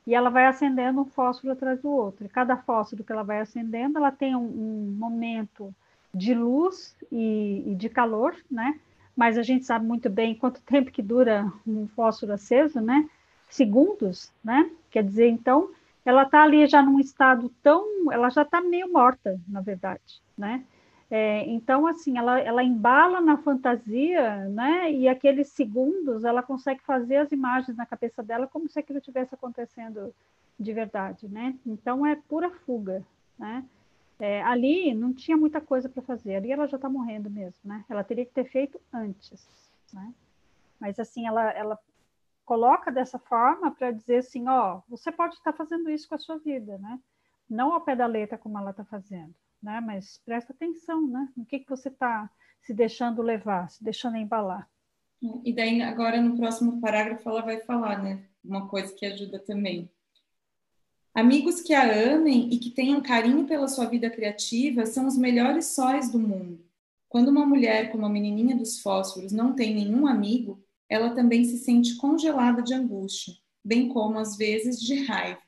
e 0.07 0.15
ela 0.15 0.29
vai 0.29 0.47
acendendo 0.47 1.01
um 1.01 1.05
fósforo 1.05 1.53
atrás 1.53 1.81
do 1.81 1.89
outro. 1.89 2.25
E 2.25 2.29
cada 2.29 2.57
fósforo 2.57 3.03
que 3.03 3.11
ela 3.11 3.23
vai 3.23 3.39
acendendo, 3.39 3.97
ela 3.97 4.11
tem 4.11 4.35
um, 4.35 4.41
um 4.41 4.95
momento 4.97 5.73
de 6.13 6.33
luz 6.33 6.95
e, 7.11 7.63
e 7.67 7.75
de 7.75 7.89
calor, 7.89 8.35
né? 8.49 8.79
mas 9.19 9.37
a 9.37 9.43
gente 9.43 9.65
sabe 9.65 9.85
muito 9.85 10.09
bem 10.09 10.33
quanto 10.33 10.61
tempo 10.63 10.91
que 10.91 11.01
dura 11.01 11.51
um 11.67 11.89
fósforo 11.89 12.31
aceso, 12.31 12.79
né? 12.79 13.09
Segundos, 13.49 14.31
né? 14.41 14.71
Quer 14.89 15.03
dizer, 15.03 15.27
então, 15.27 15.71
ela 16.05 16.23
está 16.23 16.43
ali 16.43 16.65
já 16.67 16.81
num 16.81 17.01
estado 17.01 17.51
tão, 17.61 18.09
ela 18.13 18.29
já 18.29 18.43
está 18.43 18.61
meio 18.61 18.89
morta, 18.89 19.37
na 19.45 19.59
verdade, 19.59 20.21
né? 20.37 20.63
É, 21.11 21.43
então, 21.47 21.87
assim, 21.87 22.17
ela, 22.17 22.39
ela 22.39 22.63
embala 22.63 23.19
na 23.19 23.37
fantasia, 23.37 24.45
né? 24.49 24.91
E 24.91 25.07
aqueles 25.07 25.49
segundos, 25.49 26.23
ela 26.23 26.43
consegue 26.43 26.81
fazer 26.83 27.17
as 27.17 27.31
imagens 27.31 27.75
na 27.75 27.85
cabeça 27.85 28.21
dela 28.21 28.47
como 28.47 28.69
se 28.69 28.77
aquilo 28.77 28.99
estivesse 28.99 29.33
acontecendo 29.33 30.13
de 30.59 30.71
verdade, 30.71 31.27
né? 31.27 31.57
Então, 31.65 32.05
é 32.05 32.15
pura 32.15 32.51
fuga, 32.51 33.03
né? 33.39 33.65
É, 34.19 34.43
ali 34.43 34.93
não 34.93 35.13
tinha 35.13 35.37
muita 35.37 35.61
coisa 35.61 35.87
para 35.87 36.03
fazer, 36.03 36.35
ali 36.35 36.51
ela 36.51 36.67
já 36.67 36.75
está 36.75 36.89
morrendo 36.89 37.29
mesmo, 37.29 37.61
né? 37.63 37.85
Ela 37.89 38.03
teria 38.03 38.25
que 38.25 38.33
ter 38.33 38.43
feito 38.43 38.79
antes, 38.93 39.47
né? 39.93 40.13
Mas 40.79 40.99
assim, 40.99 41.25
ela, 41.25 41.49
ela 41.51 41.79
coloca 42.45 42.91
dessa 42.91 43.17
forma 43.17 43.71
para 43.71 43.91
dizer 43.91 44.17
assim, 44.17 44.47
ó, 44.47 44.81
você 44.89 45.11
pode 45.11 45.35
estar 45.35 45.53
tá 45.53 45.57
fazendo 45.57 45.89
isso 45.89 46.07
com 46.07 46.15
a 46.15 46.19
sua 46.19 46.37
vida, 46.37 46.77
né? 46.79 46.99
Não 47.49 47.71
ao 47.73 47.81
pé 47.81 47.95
da 47.95 48.05
letra 48.05 48.37
como 48.37 48.59
ela 48.59 48.71
está 48.71 48.83
fazendo, 48.83 49.33
né? 49.61 49.81
Mas 49.81 50.19
presta 50.25 50.53
atenção, 50.53 51.07
né? 51.07 51.29
No 51.35 51.45
que, 51.45 51.59
que 51.59 51.69
você 51.69 51.89
está 51.89 52.29
se 52.61 52.73
deixando 52.73 53.21
levar, 53.21 53.69
se 53.69 53.83
deixando 53.83 54.17
embalar. 54.17 54.69
E 55.43 55.53
daí, 55.53 55.81
agora 55.81 56.21
no 56.21 56.37
próximo 56.37 56.79
parágrafo, 56.79 57.27
ela 57.29 57.41
vai 57.41 57.59
falar, 57.61 58.01
né? 58.01 58.23
Uma 58.43 58.67
coisa 58.67 58.93
que 58.93 59.05
ajuda 59.05 59.37
também 59.39 59.89
Amigos 61.13 61.59
que 61.59 61.73
a 61.73 62.13
amem 62.13 62.53
e 62.53 62.57
que 62.59 62.69
tenham 62.69 63.01
carinho 63.01 63.45
pela 63.45 63.67
sua 63.67 63.85
vida 63.85 64.09
criativa 64.09 64.85
são 64.85 65.07
os 65.07 65.17
melhores 65.17 65.65
sóis 65.65 66.09
do 66.09 66.19
mundo. 66.19 66.63
Quando 67.09 67.29
uma 67.29 67.45
mulher 67.45 67.91
como 67.91 68.05
a 68.05 68.09
menininha 68.09 68.55
dos 68.55 68.79
fósforos 68.79 69.31
não 69.31 69.53
tem 69.53 69.73
nenhum 69.73 70.05
amigo, 70.05 70.63
ela 70.87 71.09
também 71.15 71.43
se 71.43 71.57
sente 71.57 71.97
congelada 71.97 72.61
de 72.61 72.73
angústia, 72.73 73.33
bem 73.61 73.89
como 73.89 74.19
às 74.19 74.37
vezes 74.37 74.79
de 74.79 75.03
raiva. 75.03 75.41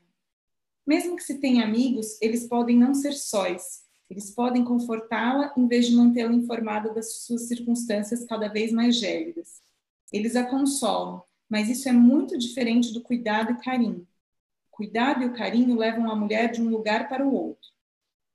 Mesmo 0.86 1.16
que 1.16 1.24
se 1.24 1.40
tenha 1.40 1.64
amigos, 1.64 2.20
eles 2.22 2.48
podem 2.48 2.76
não 2.76 2.94
ser 2.94 3.14
sóis. 3.14 3.84
Eles 4.12 4.30
podem 4.30 4.64
confortá-la 4.64 5.52
em 5.58 5.68
vez 5.68 5.88
de 5.88 5.96
mantê-la 5.96 6.34
informada 6.34 6.94
das 6.94 7.22
suas 7.24 7.48
circunstâncias 7.48 8.26
cada 8.26 8.48
vez 8.48 8.72
mais 8.72 8.96
gélidas. 8.96 9.62
Eles 10.14 10.36
a 10.36 10.44
consolam, 10.44 11.24
mas 11.50 11.68
isso 11.68 11.90
é 11.90 11.92
muito 11.92 12.38
diferente 12.38 12.94
do 12.94 13.02
cuidado 13.02 13.54
e 13.54 13.64
carinho 13.64 14.06
cuidado 14.82 15.22
e 15.22 15.28
o 15.28 15.34
carinho 15.34 15.78
levam 15.78 16.10
a 16.10 16.16
mulher 16.16 16.52
de 16.52 16.60
um 16.60 16.70
lugar 16.70 17.08
para 17.08 17.24
o 17.24 17.32
outro. 17.32 17.70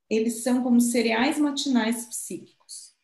Eles 0.09 0.45
são 0.45 0.63
como 0.63 0.81
cereais 0.81 1.39
matinais 1.39 2.07
psíquicos. 2.07 2.95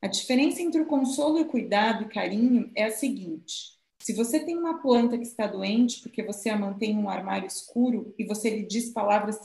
A 0.00 0.06
diferença 0.06 0.62
entre 0.62 0.80
o 0.80 0.86
consolo 0.86 1.38
e 1.38 1.42
o 1.42 1.48
cuidado 1.48 2.04
e 2.04 2.08
carinho 2.08 2.70
é 2.74 2.84
a 2.84 2.90
seguinte: 2.90 3.75
se 4.06 4.12
você 4.12 4.38
tem 4.38 4.56
uma 4.56 4.80
planta 4.80 5.18
que 5.18 5.24
está 5.24 5.48
doente 5.48 6.00
porque 6.00 6.22
você 6.22 6.48
a 6.48 6.56
mantém 6.56 6.92
em 6.92 6.96
um 6.96 7.10
armário 7.10 7.48
escuro 7.48 8.14
e 8.16 8.24
você 8.24 8.48
lhe 8.48 8.64
diz 8.64 8.92
palavras 8.92 9.40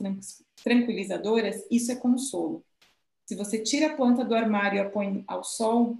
tranquilizadoras, 0.63 1.65
isso 1.71 1.91
é 1.91 1.95
consolo. 1.95 2.63
Se 3.25 3.35
você 3.35 3.57
tira 3.57 3.87
a 3.87 3.95
planta 3.95 4.23
do 4.23 4.35
armário 4.35 4.77
e 4.77 4.79
a 4.79 4.87
põe 4.87 5.23
ao 5.27 5.43
sol, 5.43 5.97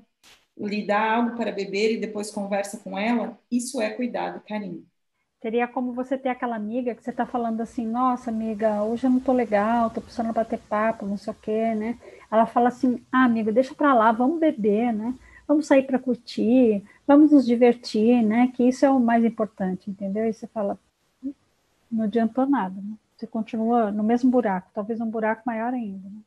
lhe 0.55 0.85
dá 0.85 1.15
algo 1.15 1.35
para 1.35 1.51
beber 1.51 1.93
e 1.93 1.99
depois 1.99 2.29
conversa 2.29 2.77
com 2.77 2.95
ela, 2.95 3.35
isso 3.49 3.81
é 3.81 3.89
cuidado 3.89 4.37
e 4.37 4.47
carinho. 4.47 4.85
Seria 5.41 5.67
como 5.67 5.91
você 5.91 6.15
ter 6.15 6.29
aquela 6.29 6.55
amiga 6.55 6.93
que 6.93 7.03
você 7.03 7.09
está 7.09 7.25
falando 7.25 7.61
assim, 7.61 7.87
nossa 7.87 8.29
amiga, 8.29 8.83
hoje 8.83 9.07
eu 9.07 9.09
não 9.09 9.19
tô 9.19 9.33
legal, 9.33 9.89
tô 9.89 10.01
precisando 10.01 10.31
bater 10.33 10.59
papo, 10.69 11.07
não 11.07 11.17
sei 11.17 11.33
o 11.33 11.35
quê, 11.41 11.73
né? 11.73 11.97
Ela 12.31 12.45
fala 12.45 12.67
assim, 12.67 13.03
ah, 13.11 13.23
amiga, 13.23 13.51
deixa 13.51 13.73
para 13.73 13.95
lá, 13.95 14.11
vamos 14.11 14.39
beber, 14.39 14.93
né? 14.93 15.15
Vamos 15.51 15.67
sair 15.67 15.83
para 15.83 15.99
curtir, 15.99 16.81
vamos 17.05 17.33
nos 17.33 17.45
divertir, 17.45 18.23
né? 18.23 18.53
Que 18.55 18.69
isso 18.69 18.85
é 18.85 18.89
o 18.89 19.01
mais 19.01 19.25
importante, 19.25 19.91
entendeu? 19.91 20.25
E 20.25 20.31
você 20.31 20.47
fala, 20.47 20.79
não 21.91 22.05
adiantou 22.05 22.45
nada, 22.45 22.79
né? 22.81 22.95
Você 23.17 23.27
continua 23.27 23.91
no 23.91 24.01
mesmo 24.01 24.31
buraco, 24.31 24.71
talvez 24.73 25.01
um 25.01 25.09
buraco 25.09 25.41
maior 25.45 25.73
ainda. 25.73 26.07
Né? 26.07 26.21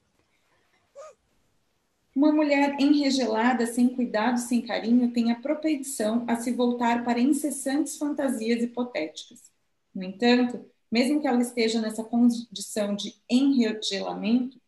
Uma 2.14 2.32
mulher 2.32 2.76
enregelada, 2.78 3.64
sem 3.66 3.88
cuidado, 3.88 4.36
sem 4.36 4.60
carinho, 4.60 5.10
tem 5.10 5.32
a 5.32 5.40
propensão 5.40 6.26
a 6.28 6.36
se 6.36 6.52
voltar 6.52 7.02
para 7.02 7.18
incessantes 7.18 7.96
fantasias 7.96 8.62
hipotéticas. 8.62 9.50
No 9.94 10.04
entanto, 10.04 10.66
mesmo 10.92 11.18
que 11.22 11.26
ela 11.26 11.40
esteja 11.40 11.80
nessa 11.80 12.04
condição 12.04 12.94
de 12.94 13.14
enregelamento, 13.30 14.60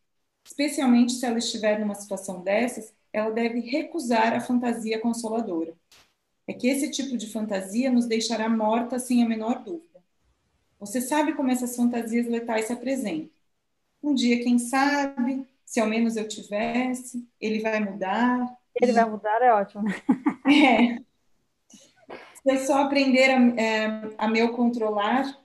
especialmente 0.43 1.11
se 1.11 1.27
ela 1.27 1.37
estiver 1.37 1.79
numa 1.79 1.93
situação 1.93 2.41
dessas, 2.41 2.96
ela 3.17 3.31
deve 3.31 3.59
recusar 3.59 4.33
a 4.33 4.41
fantasia 4.41 4.99
consoladora. 4.99 5.73
É 6.47 6.53
que 6.53 6.67
esse 6.67 6.89
tipo 6.91 7.17
de 7.17 7.31
fantasia 7.31 7.91
nos 7.91 8.05
deixará 8.05 8.47
morta 8.47 8.99
sem 8.99 9.23
a 9.23 9.27
menor 9.27 9.63
dúvida. 9.63 10.01
Você 10.79 11.01
sabe 11.01 11.33
como 11.33 11.51
essas 11.51 11.75
fantasias 11.75 12.27
letais 12.27 12.65
se 12.65 12.73
apresentam. 12.73 13.29
Um 14.01 14.13
dia, 14.13 14.41
quem 14.43 14.59
sabe, 14.59 15.45
se 15.65 15.79
ao 15.79 15.87
menos 15.87 16.15
eu 16.15 16.27
tivesse, 16.27 17.27
ele 17.41 17.59
vai 17.59 17.79
mudar. 17.79 18.55
Ele 18.79 18.93
vai 18.93 19.09
mudar, 19.09 19.41
é 19.41 19.53
ótimo. 19.53 19.83
É. 20.49 20.95
Se 22.41 22.51
é 22.51 22.57
só 22.59 22.83
aprender 22.83 23.29
a, 23.29 23.61
é, 23.61 24.15
a 24.17 24.29
me 24.29 24.47
controlar, 24.47 25.37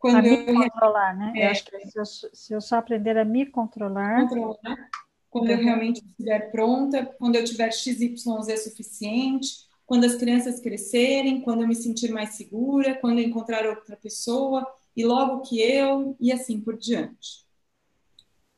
quando 0.00 0.16
a 0.16 0.26
eu 0.26 0.38
me 0.38 0.68
controlar, 0.68 1.16
né? 1.16 1.32
É, 1.36 1.46
eu 1.46 1.50
acho 1.52 1.64
que 1.64 1.86
se 1.86 1.96
eu, 1.96 2.04
se 2.04 2.52
eu, 2.52 2.60
só 2.60 2.78
aprender 2.78 3.16
a 3.16 3.24
me 3.24 3.46
controlar, 3.46 4.22
controlar 4.22 4.90
quando 5.30 5.50
eu 5.50 5.58
realmente 5.58 6.02
estiver 6.04 6.50
pronta, 6.50 7.04
quando 7.18 7.36
eu 7.36 7.44
tiver 7.44 7.70
XYZ 7.70 8.64
suficiente, 8.64 9.68
quando 9.86 10.04
as 10.04 10.16
crianças 10.16 10.60
crescerem, 10.60 11.40
quando 11.40 11.62
eu 11.62 11.68
me 11.68 11.74
sentir 11.74 12.10
mais 12.10 12.30
segura, 12.30 12.94
quando 12.96 13.18
eu 13.18 13.24
encontrar 13.24 13.66
outra 13.66 13.96
pessoa 13.96 14.66
e 14.96 15.04
logo 15.04 15.42
que 15.42 15.60
eu 15.60 16.16
e 16.20 16.32
assim 16.32 16.60
por 16.60 16.76
diante. 16.76 17.46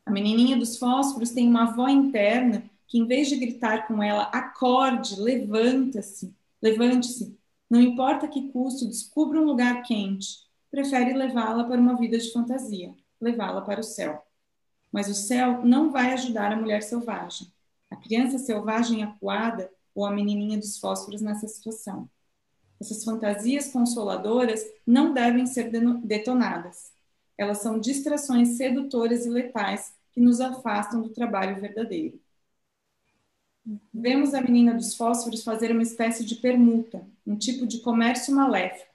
A 0.05 0.11
menininha 0.11 0.57
dos 0.57 0.77
fósforos 0.77 1.31
tem 1.31 1.49
uma 1.49 1.71
avó 1.71 1.89
interna 1.89 2.69
que, 2.89 2.99
em 2.99 3.07
vez 3.07 3.29
de 3.29 3.37
gritar 3.37 3.87
com 3.87 4.03
ela, 4.03 4.25
acorde, 4.25 5.21
levanta-se, 5.21 6.35
levante-se, 6.61 7.39
não 7.71 7.81
importa 7.81 8.27
que 8.27 8.51
custo, 8.51 8.89
descubra 8.89 9.41
um 9.41 9.45
lugar 9.45 9.83
quente, 9.85 10.39
prefere 10.69 11.13
levá-la 11.13 11.63
para 11.63 11.81
uma 11.81 11.97
vida 11.97 12.19
de 12.19 12.33
fantasia, 12.33 12.93
levá-la 13.21 13.61
para 13.61 13.81
o 13.81 13.85
céu. 13.85 14.21
Mas 14.93 15.09
o 15.09 15.15
céu 15.15 15.65
não 15.65 15.91
vai 15.93 16.13
ajudar 16.13 16.53
a 16.53 16.57
mulher 16.57 16.83
selvagem, 16.83 17.53
a 17.91 17.97
criança 17.97 18.39
selvagem 18.39 19.03
acuada 19.03 19.71
ou 19.95 20.05
a 20.05 20.11
menininha 20.11 20.59
dos 20.59 20.79
fósforos 20.79 21.21
nessa 21.21 21.47
situação. 21.47 22.09
Essas 22.81 23.05
fantasias 23.05 23.71
consoladoras 23.71 24.65
não 24.87 25.13
devem 25.13 25.47
ser 25.47 25.71
detonadas. 26.03 26.93
Elas 27.37 27.59
são 27.59 27.79
distrações 27.79 28.57
sedutoras 28.57 29.27
e 29.27 29.31
letais 29.31 29.95
que 30.13 30.21
nos 30.21 30.41
afastam 30.41 31.03
do 31.03 31.11
trabalho 31.11 31.61
verdadeiro. 31.61 32.19
Vemos 33.93 34.35
a 34.35 34.41
menina 34.41 34.75
dos 34.75 34.95
fósforos 34.95 35.45
fazer 35.45 35.71
uma 35.71 35.83
espécie 35.83 36.25
de 36.25 36.37
permuta, 36.37 37.07
um 37.27 37.37
tipo 37.37 37.67
de 37.67 37.81
comércio 37.81 38.35
maléfico. 38.35 38.91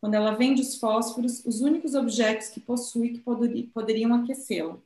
Quando 0.00 0.14
ela 0.14 0.34
vende 0.34 0.62
os 0.62 0.76
fósforos, 0.78 1.44
os 1.44 1.60
únicos 1.60 1.94
objetos 1.94 2.48
que 2.48 2.60
possui 2.60 3.10
que 3.18 3.66
poderiam 3.72 4.14
aquecê-la. 4.14 4.78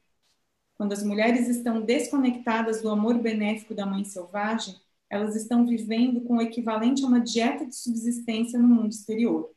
Quando 0.81 0.95
as 0.95 1.03
mulheres 1.03 1.47
estão 1.47 1.83
desconectadas 1.83 2.81
do 2.81 2.89
amor 2.89 3.19
benéfico 3.19 3.75
da 3.75 3.85
mãe 3.85 4.03
selvagem, 4.03 4.75
elas 5.11 5.37
estão 5.37 5.67
vivendo 5.67 6.23
com 6.23 6.39
o 6.39 6.41
equivalente 6.41 7.05
a 7.05 7.07
uma 7.07 7.21
dieta 7.21 7.67
de 7.67 7.77
subsistência 7.77 8.59
no 8.59 8.67
mundo 8.67 8.89
exterior. 8.89 9.51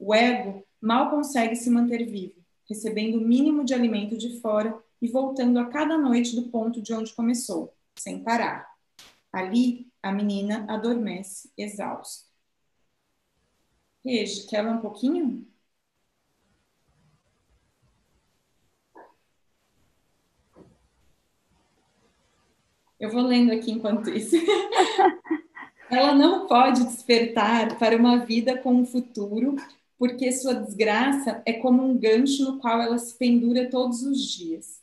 O 0.00 0.12
ego 0.12 0.66
mal 0.80 1.10
consegue 1.10 1.54
se 1.54 1.70
manter 1.70 2.04
vivo, 2.06 2.44
recebendo 2.68 3.18
o 3.18 3.20
mínimo 3.20 3.64
de 3.64 3.72
alimento 3.72 4.18
de 4.18 4.40
fora 4.40 4.76
e 5.00 5.06
voltando 5.06 5.60
a 5.60 5.66
cada 5.66 5.96
noite 5.96 6.34
do 6.34 6.48
ponto 6.48 6.82
de 6.82 6.92
onde 6.92 7.14
começou, 7.14 7.72
sem 7.96 8.24
parar. 8.24 8.68
Ali, 9.32 9.86
a 10.02 10.10
menina 10.10 10.66
adormece 10.68 11.52
exausta. 11.56 12.26
Regi, 14.04 14.48
quer 14.48 14.62
ler 14.62 14.72
um 14.72 14.80
pouquinho? 14.80 15.46
Eu 22.98 23.10
vou 23.10 23.22
lendo 23.22 23.52
aqui 23.52 23.70
enquanto 23.70 24.10
isso. 24.10 24.36
Ela 25.90 26.14
não 26.14 26.46
pode 26.46 26.84
despertar 26.84 27.78
para 27.78 27.96
uma 27.96 28.18
vida 28.18 28.58
com 28.58 28.74
um 28.74 28.84
futuro, 28.84 29.56
porque 29.96 30.30
sua 30.32 30.54
desgraça 30.54 31.42
é 31.46 31.54
como 31.54 31.82
um 31.82 31.96
gancho 31.96 32.44
no 32.44 32.58
qual 32.58 32.80
ela 32.80 32.98
se 32.98 33.16
pendura 33.16 33.70
todos 33.70 34.02
os 34.02 34.22
dias. 34.22 34.82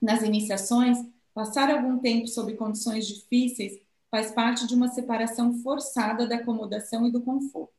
Nas 0.00 0.22
iniciações, 0.22 0.96
passar 1.34 1.70
algum 1.70 1.98
tempo 1.98 2.28
sob 2.28 2.54
condições 2.54 3.06
difíceis 3.06 3.80
faz 4.10 4.30
parte 4.30 4.66
de 4.66 4.74
uma 4.74 4.88
separação 4.88 5.54
forçada 5.54 6.26
da 6.26 6.36
acomodação 6.36 7.06
e 7.06 7.10
do 7.10 7.20
conforto. 7.20 7.74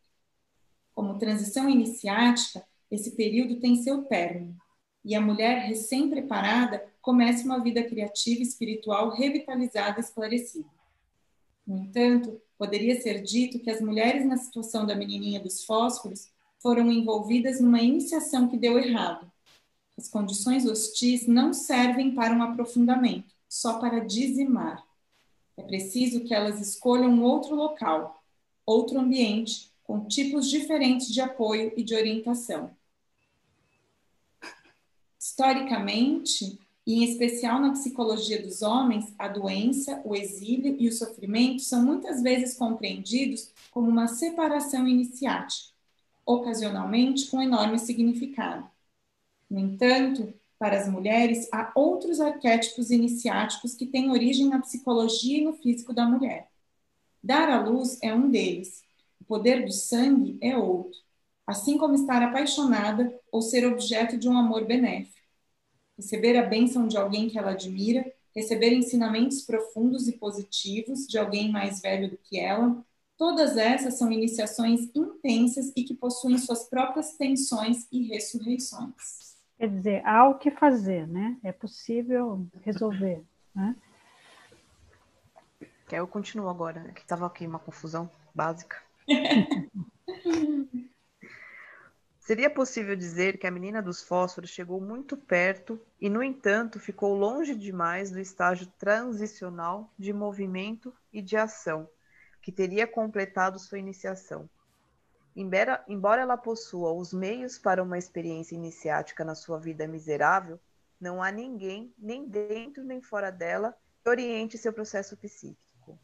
Como 0.94 1.18
transição 1.18 1.70
iniciática, 1.70 2.64
esse 2.92 3.16
período 3.16 3.60
tem 3.60 3.78
seu 3.78 4.04
término, 4.04 4.56
e 5.04 5.16
a 5.16 5.22
mulher 5.22 5.60
recém-preparada 5.60 6.86
comece 7.10 7.44
uma 7.44 7.60
vida 7.60 7.82
criativa 7.82 8.42
e 8.42 8.44
espiritual 8.44 9.10
revitalizada 9.10 10.00
e 10.00 10.04
esclarecida. 10.04 10.70
No 11.66 11.80
entanto, 11.80 12.40
poderia 12.56 13.02
ser 13.02 13.24
dito 13.24 13.58
que 13.58 13.72
as 13.72 13.82
mulheres 13.82 14.24
na 14.28 14.38
situação 14.38 14.86
da 14.86 14.96
menininha 14.96 15.40
dos 15.40 15.66
fósforos 15.66 16.30
foram 16.60 16.92
envolvidas 16.92 17.60
numa 17.60 17.82
iniciação 17.82 18.48
que 18.48 18.56
deu 18.56 18.78
errado. 18.78 19.26
As 19.98 20.08
condições 20.08 20.68
hostis 20.68 21.26
não 21.26 21.52
servem 21.52 22.14
para 22.14 22.32
um 22.32 22.44
aprofundamento, 22.44 23.34
só 23.50 23.80
para 23.80 24.06
dizimar. 24.06 24.86
É 25.58 25.64
preciso 25.64 26.24
que 26.24 26.34
elas 26.36 26.62
escolham 26.62 27.24
outro 27.24 27.56
local, 27.56 28.24
outro 28.68 29.00
ambiente, 29.00 29.72
com 29.84 30.06
tipos 30.06 30.48
diferentes 30.48 31.08
de 31.08 31.22
apoio 31.22 31.74
e 31.76 31.82
de 31.82 31.96
orientação. 31.96 32.70
Historicamente, 35.18 36.60
e 36.90 36.96
em 36.96 37.04
especial 37.04 37.62
na 37.62 37.74
psicologia 37.74 38.42
dos 38.42 38.64
homens, 38.64 39.14
a 39.20 39.28
doença, 39.28 40.02
o 40.04 40.16
exílio 40.16 40.76
e 40.80 40.88
o 40.88 40.92
sofrimento 40.92 41.62
são 41.62 41.84
muitas 41.84 42.24
vezes 42.24 42.58
compreendidos 42.58 43.52
como 43.70 43.88
uma 43.88 44.08
separação 44.08 44.88
iniciática, 44.88 45.72
ocasionalmente 46.26 47.28
com 47.28 47.40
enorme 47.40 47.78
significado. 47.78 48.68
No 49.48 49.60
entanto, 49.60 50.34
para 50.58 50.80
as 50.80 50.90
mulheres, 50.90 51.48
há 51.52 51.72
outros 51.76 52.20
arquétipos 52.20 52.90
iniciáticos 52.90 53.76
que 53.76 53.86
têm 53.86 54.10
origem 54.10 54.48
na 54.50 54.60
psicologia 54.60 55.38
e 55.38 55.46
no 55.46 55.54
físico 55.54 55.94
da 55.94 56.08
mulher. 56.08 56.50
Dar 57.24 57.52
à 57.52 57.62
luz 57.62 58.00
é 58.02 58.12
um 58.12 58.32
deles, 58.32 58.84
o 59.22 59.26
poder 59.26 59.64
do 59.64 59.72
sangue 59.72 60.40
é 60.42 60.58
outro, 60.58 61.00
assim 61.46 61.78
como 61.78 61.94
estar 61.94 62.24
apaixonada 62.24 63.14
ou 63.32 63.44
ser 63.44 63.64
objeto 63.68 64.18
de 64.18 64.28
um 64.28 64.36
amor 64.36 64.66
benéfico 64.66 65.19
receber 66.00 66.38
a 66.38 66.44
bênção 66.44 66.88
de 66.88 66.98
alguém 66.98 67.28
que 67.28 67.38
ela 67.38 67.52
admira, 67.52 68.10
receber 68.34 68.72
ensinamentos 68.72 69.42
profundos 69.42 70.08
e 70.08 70.14
positivos 70.14 71.06
de 71.06 71.18
alguém 71.18 71.52
mais 71.52 71.82
velho 71.82 72.10
do 72.10 72.18
que 72.18 72.40
ela. 72.40 72.82
Todas 73.18 73.58
essas 73.58 73.98
são 73.98 74.10
iniciações 74.10 74.90
intensas 74.96 75.74
e 75.76 75.84
que 75.84 75.94
possuem 75.94 76.38
suas 76.38 76.70
próprias 76.70 77.18
tensões 77.18 77.86
e 77.92 78.08
ressurreições. 78.08 79.36
Quer 79.58 79.70
dizer, 79.70 80.06
há 80.06 80.30
o 80.30 80.36
que 80.36 80.50
fazer, 80.52 81.06
né? 81.06 81.36
É 81.44 81.52
possível 81.52 82.48
resolver, 82.62 83.22
né? 83.54 83.76
Eu 85.92 86.08
continuo 86.08 86.48
agora, 86.48 86.94
que 86.94 87.02
estava 87.02 87.26
aqui 87.26 87.46
uma 87.46 87.60
confusão 87.60 88.10
básica. 88.34 88.82
Seria 92.30 92.48
possível 92.48 92.96
dizer 92.96 93.40
que 93.40 93.48
a 93.48 93.52
menina 93.52 93.82
dos 93.82 94.04
fósforos 94.04 94.52
chegou 94.52 94.80
muito 94.80 95.18
perto 95.18 95.82
e, 96.00 96.12
no 96.12 96.22
entanto, 96.22 96.80
ficou 96.80 97.16
longe 97.16 97.56
demais 97.56 98.12
do 98.12 98.20
estágio 98.20 98.68
transicional 98.78 99.92
de 99.98 100.14
movimento 100.14 100.94
e 101.12 101.24
de 101.24 101.36
ação, 101.36 101.90
que 102.40 102.52
teria 102.52 102.86
completado 102.86 103.58
sua 103.58 103.80
iniciação. 103.80 104.48
Embora, 105.36 106.22
ela 106.22 106.38
possua 106.38 106.94
os 106.94 107.12
meios 107.12 107.58
para 107.58 107.82
uma 107.82 107.98
experiência 107.98 108.54
iniciática 108.54 109.26
na 109.26 109.34
sua 109.34 109.60
vida 109.60 109.88
miserável, 109.88 110.60
não 111.02 111.24
há 111.24 111.32
ninguém, 111.32 111.92
nem 111.98 112.28
dentro 112.28 112.84
nem 112.84 113.02
fora 113.02 113.32
dela, 113.32 113.76
que 114.04 114.08
oriente 114.08 114.56
seu 114.56 114.72
processo 114.72 115.18
psíquico. 115.18 116.00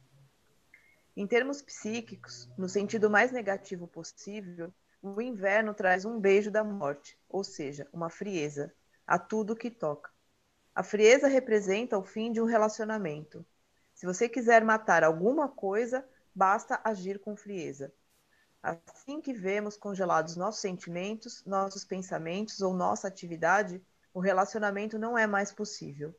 Em 1.15 1.27
termos 1.27 1.61
psíquicos, 1.61 2.49
no 2.57 2.67
sentido 2.67 3.11
mais 3.11 3.31
negativo 3.31 3.87
possível, 3.87 4.73
o 5.05 5.21
inverno 5.21 5.73
traz 5.73 6.03
um 6.03 6.19
beijo 6.19 6.49
da 6.49 6.63
morte, 6.63 7.17
ou 7.29 7.43
seja, 7.43 7.87
uma 7.93 8.09
frieza, 8.09 8.73
a 9.05 9.19
tudo 9.19 9.55
que 9.55 9.69
toca. 9.69 10.09
A 10.73 10.81
frieza 10.81 11.27
representa 11.27 11.97
o 11.97 12.03
fim 12.03 12.31
de 12.31 12.41
um 12.41 12.45
relacionamento. 12.45 13.45
Se 13.93 14.05
você 14.05 14.27
quiser 14.27 14.63
matar 14.65 15.03
alguma 15.03 15.47
coisa, 15.47 16.03
basta 16.33 16.81
agir 16.83 17.19
com 17.19 17.35
frieza. 17.35 17.93
Assim 18.63 19.21
que 19.21 19.31
vemos 19.31 19.77
congelados 19.77 20.35
nossos 20.35 20.61
sentimentos, 20.61 21.45
nossos 21.45 21.85
pensamentos 21.85 22.61
ou 22.61 22.73
nossa 22.73 23.07
atividade, 23.07 23.79
o 24.11 24.19
relacionamento 24.19 24.97
não 24.97 25.15
é 25.15 25.27
mais 25.27 25.51
possível. 25.51 26.15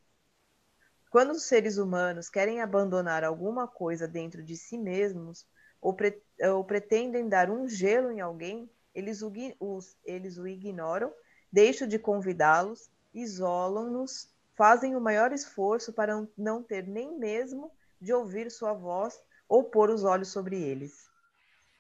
Quando 1.10 1.32
os 1.32 1.42
seres 1.42 1.76
humanos 1.76 2.28
querem 2.28 2.60
abandonar 2.60 3.24
alguma 3.24 3.66
coisa 3.66 4.06
dentro 4.06 4.44
de 4.44 4.56
si 4.56 4.78
mesmos 4.78 5.44
ou, 5.80 5.92
pre 5.92 6.22
ou 6.52 6.64
pretendem 6.64 7.28
dar 7.28 7.50
um 7.50 7.68
gelo 7.68 8.12
em 8.12 8.20
alguém, 8.20 8.70
eles 8.96 9.20
o, 9.20 9.30
os, 9.60 9.94
eles 10.06 10.38
o 10.38 10.48
ignoram, 10.48 11.12
deixam 11.52 11.86
de 11.86 11.98
convidá-los, 11.98 12.90
isolam-nos, 13.12 14.34
fazem 14.54 14.96
o 14.96 15.00
maior 15.00 15.32
esforço 15.32 15.92
para 15.92 16.26
não 16.36 16.62
ter 16.62 16.86
nem 16.86 17.16
mesmo 17.18 17.70
de 18.00 18.14
ouvir 18.14 18.50
sua 18.50 18.72
voz 18.72 19.20
ou 19.46 19.64
pôr 19.64 19.90
os 19.90 20.02
olhos 20.02 20.28
sobre 20.28 20.58
eles. 20.58 21.10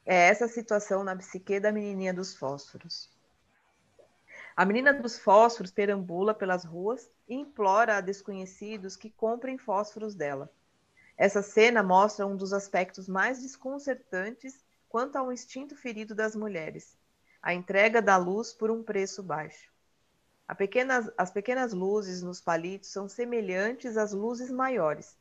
É 0.04 0.28
essa 0.28 0.44
a 0.44 0.48
situação 0.48 1.02
na 1.02 1.16
psique 1.16 1.58
da 1.58 1.72
menininha 1.72 2.12
dos 2.12 2.36
fósforos. 2.36 3.10
A 4.54 4.64
menina 4.66 4.92
dos 4.92 5.18
fósforos 5.18 5.70
perambula 5.70 6.34
pelas 6.34 6.64
ruas 6.64 7.10
e 7.26 7.34
implora 7.34 7.96
a 7.96 8.00
desconhecidos 8.02 8.94
que 8.94 9.10
comprem 9.10 9.56
fósforos 9.56 10.14
dela. 10.14 10.52
Essa 11.16 11.42
cena 11.42 11.82
mostra 11.82 12.26
um 12.26 12.36
dos 12.36 12.52
aspectos 12.52 13.08
mais 13.08 13.40
desconcertantes 13.40 14.62
quanto 14.86 15.16
ao 15.16 15.32
instinto 15.32 15.74
ferido 15.74 16.14
das 16.14 16.36
mulheres, 16.36 16.96
a 17.46 17.54
entrega 17.54 18.02
da 18.02 18.16
luz 18.16 18.52
por 18.52 18.72
um 18.72 18.82
preço 18.82 19.22
baixo. 19.22 19.70
Pequenas, 20.58 21.08
as 21.16 21.30
pequenas 21.30 21.72
luzes 21.72 22.20
nos 22.20 22.40
palitos 22.40 22.88
são 22.88 23.08
semelhantes 23.08 23.96
às 23.96 24.10
luzes 24.10 24.50
maiores, 24.50 25.16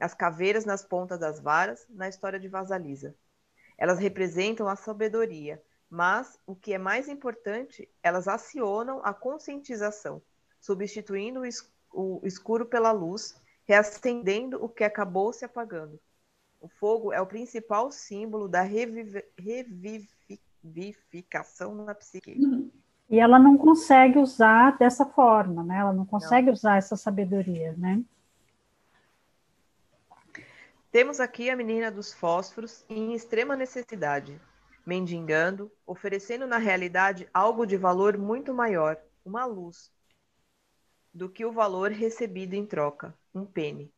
as 0.00 0.14
caveiras 0.14 0.64
nas 0.64 0.82
pontas 0.82 1.18
das 1.18 1.40
varas, 1.40 1.86
na 1.90 2.08
história 2.08 2.40
de 2.40 2.48
Vasalisa. 2.48 3.14
Elas 3.76 3.98
representam 3.98 4.66
a 4.66 4.76
sabedoria, 4.76 5.62
mas, 5.90 6.38
o 6.46 6.56
que 6.56 6.72
é 6.72 6.78
mais 6.78 7.06
importante, 7.06 7.86
elas 8.02 8.28
acionam 8.28 9.02
a 9.04 9.12
conscientização, 9.12 10.22
substituindo 10.58 11.42
o 11.92 12.26
escuro 12.26 12.64
pela 12.64 12.92
luz, 12.92 13.38
reacendendo 13.64 14.56
o 14.64 14.70
que 14.70 14.84
acabou 14.84 15.34
se 15.34 15.44
apagando. 15.44 16.00
O 16.62 16.68
fogo 16.68 17.12
é 17.12 17.20
o 17.20 17.26
principal 17.26 17.92
símbolo 17.92 18.48
da 18.48 18.62
reviv 18.62 19.22
revivificação 19.36 20.21
vivificação 20.62 21.74
na 21.74 21.94
psique. 21.94 22.32
Uhum. 22.32 22.70
E 23.10 23.18
ela 23.18 23.38
não 23.38 23.58
consegue 23.58 24.18
usar 24.18 24.78
dessa 24.78 25.04
forma, 25.04 25.62
né? 25.62 25.78
Ela 25.78 25.92
não 25.92 26.06
consegue 26.06 26.46
não. 26.46 26.54
usar 26.54 26.76
essa 26.76 26.96
sabedoria, 26.96 27.74
né? 27.76 28.02
Temos 30.90 31.20
aqui 31.20 31.50
a 31.50 31.56
menina 31.56 31.90
dos 31.90 32.12
fósforos 32.12 32.84
em 32.88 33.14
extrema 33.14 33.56
necessidade, 33.56 34.40
mendigando, 34.84 35.70
oferecendo 35.86 36.46
na 36.46 36.58
realidade 36.58 37.28
algo 37.32 37.66
de 37.66 37.76
valor 37.76 38.16
muito 38.18 38.52
maior, 38.52 38.98
uma 39.24 39.44
luz, 39.44 39.90
do 41.12 41.28
que 41.28 41.44
o 41.44 41.52
valor 41.52 41.90
recebido 41.90 42.54
em 42.54 42.64
troca, 42.64 43.14
um 43.34 43.44
pene. 43.44 43.92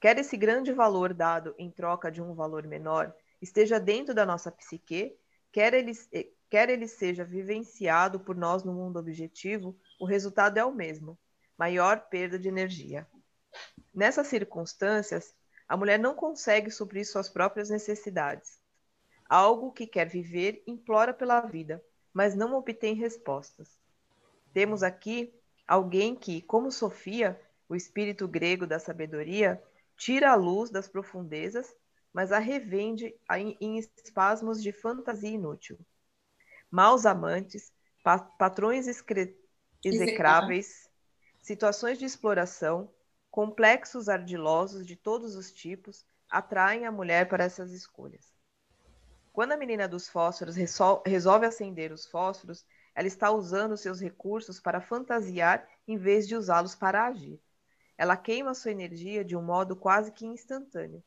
Quer 0.00 0.18
esse 0.18 0.36
grande 0.36 0.72
valor 0.72 1.14
dado 1.14 1.54
em 1.58 1.70
troca 1.70 2.10
de 2.10 2.20
um 2.20 2.34
valor 2.34 2.66
menor 2.66 3.14
esteja 3.42 3.80
dentro 3.80 4.14
da 4.14 4.24
nossa 4.24 4.50
psique, 4.52 5.16
quer 5.52 5.74
ele, 5.74 5.92
quer 6.50 6.70
ele 6.70 6.88
seja 6.88 7.24
vivenciado 7.24 8.18
por 8.18 8.34
nós 8.34 8.64
no 8.64 8.72
mundo 8.72 8.98
objetivo, 8.98 9.78
o 10.00 10.06
resultado 10.06 10.58
é 10.58 10.64
o 10.64 10.74
mesmo: 10.74 11.18
maior 11.56 12.08
perda 12.08 12.38
de 12.38 12.48
energia. 12.48 13.06
Nessas 13.94 14.26
circunstâncias, 14.26 15.34
a 15.68 15.76
mulher 15.76 15.98
não 15.98 16.14
consegue 16.14 16.70
suprir 16.70 17.06
suas 17.06 17.28
próprias 17.28 17.70
necessidades. 17.70 18.60
Algo 19.28 19.72
que 19.72 19.86
quer 19.86 20.08
viver 20.08 20.62
implora 20.66 21.14
pela 21.14 21.40
vida, 21.40 21.82
mas 22.12 22.34
não 22.34 22.54
obtém 22.54 22.94
respostas. 22.94 23.78
Temos 24.52 24.82
aqui 24.82 25.32
alguém 25.66 26.14
que, 26.14 26.42
como 26.42 26.70
Sofia, 26.70 27.40
o 27.68 27.74
espírito 27.74 28.28
grego 28.28 28.66
da 28.66 28.78
sabedoria, 28.78 29.62
tira 29.96 30.30
a 30.30 30.34
luz 30.34 30.70
das 30.70 30.88
profundezas, 30.88 31.74
mas 32.12 32.32
a 32.32 32.38
revende 32.38 33.14
em 33.60 33.78
espasmos 33.78 34.62
de 34.62 34.72
fantasia 34.72 35.30
inútil. 35.30 35.78
Maus 36.70 37.06
amantes, 37.06 37.72
pa 38.02 38.18
patrões 38.18 38.86
execráveis, 39.84 40.90
situações 41.40 41.98
de 41.98 42.04
exploração, 42.04 42.90
complexos 43.30 44.08
ardilosos 44.08 44.86
de 44.86 44.96
todos 44.96 45.36
os 45.36 45.50
tipos 45.50 46.04
atraem 46.30 46.86
a 46.86 46.92
mulher 46.92 47.28
para 47.28 47.44
essas 47.44 47.72
escolhas. 47.72 48.32
Quando 49.32 49.52
a 49.52 49.56
menina 49.56 49.88
dos 49.88 50.08
fósforos 50.08 50.56
resolve 51.06 51.46
acender 51.46 51.92
os 51.92 52.06
fósforos, 52.06 52.66
ela 52.94 53.06
está 53.06 53.30
usando 53.30 53.76
seus 53.76 54.00
recursos 54.00 54.60
para 54.60 54.80
fantasiar 54.80 55.66
em 55.88 55.96
vez 55.96 56.28
de 56.28 56.36
usá-los 56.36 56.74
para 56.74 57.06
agir. 57.06 57.40
Ela 57.96 58.16
queima 58.16 58.54
sua 58.54 58.72
energia 58.72 59.24
de 59.24 59.34
um 59.34 59.42
modo 59.42 59.74
quase 59.74 60.12
que 60.12 60.26
instantâneo. 60.26 61.02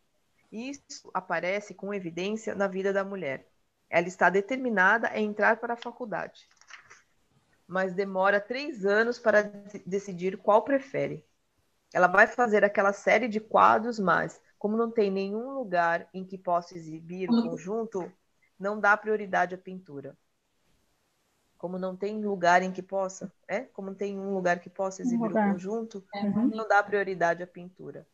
Isso 0.52 1.10
aparece 1.14 1.74
com 1.74 1.94
evidência 1.94 2.56
na 2.56 2.68
vida 2.68 2.94
da 2.94 3.04
mulher. 3.04 3.48
Ela 3.90 4.08
está 4.08 4.30
determinada 4.30 5.10
a 5.10 5.20
entrar 5.20 5.58
para 5.58 5.74
a 5.74 5.78
faculdade, 5.78 6.48
mas 7.68 7.94
demora 7.94 8.40
três 8.40 8.86
anos 8.86 9.20
para 9.20 9.44
decidir 9.86 10.38
qual 10.38 10.64
prefere. 10.64 11.26
Ela 11.94 12.08
vai 12.08 12.28
fazer 12.28 12.64
aquela 12.64 12.94
série 12.94 13.28
de 13.28 13.40
quadros, 13.40 14.00
mas, 14.00 14.42
como 14.58 14.76
não 14.76 14.92
tem 14.92 15.12
nenhum 15.12 15.52
lugar 15.52 16.10
em 16.14 16.26
que 16.26 16.38
possa 16.38 16.78
exibir 16.78 17.30
o 17.30 17.44
conjunto, 17.44 18.12
não 18.60 18.80
dá 18.80 18.98
prioridade 18.98 19.56
à 19.56 19.58
pintura. 19.58 20.18
Como 21.58 21.80
não 21.80 21.96
tem 21.96 22.24
lugar 22.24 22.62
em 22.62 22.72
que 22.72 22.82
possa, 22.82 23.32
é? 23.48 23.62
Como 23.62 23.88
não 23.90 23.96
tem 23.96 24.20
um 24.20 24.34
lugar 24.34 24.60
que 24.60 24.70
possa 24.70 25.02
exibir 25.02 25.32
o 25.32 25.34
conjunto, 25.34 26.04
uhum. 26.14 26.48
não 26.50 26.68
dá 26.68 26.84
prioridade 26.84 27.42
à 27.42 27.48
pintura. 27.48 28.06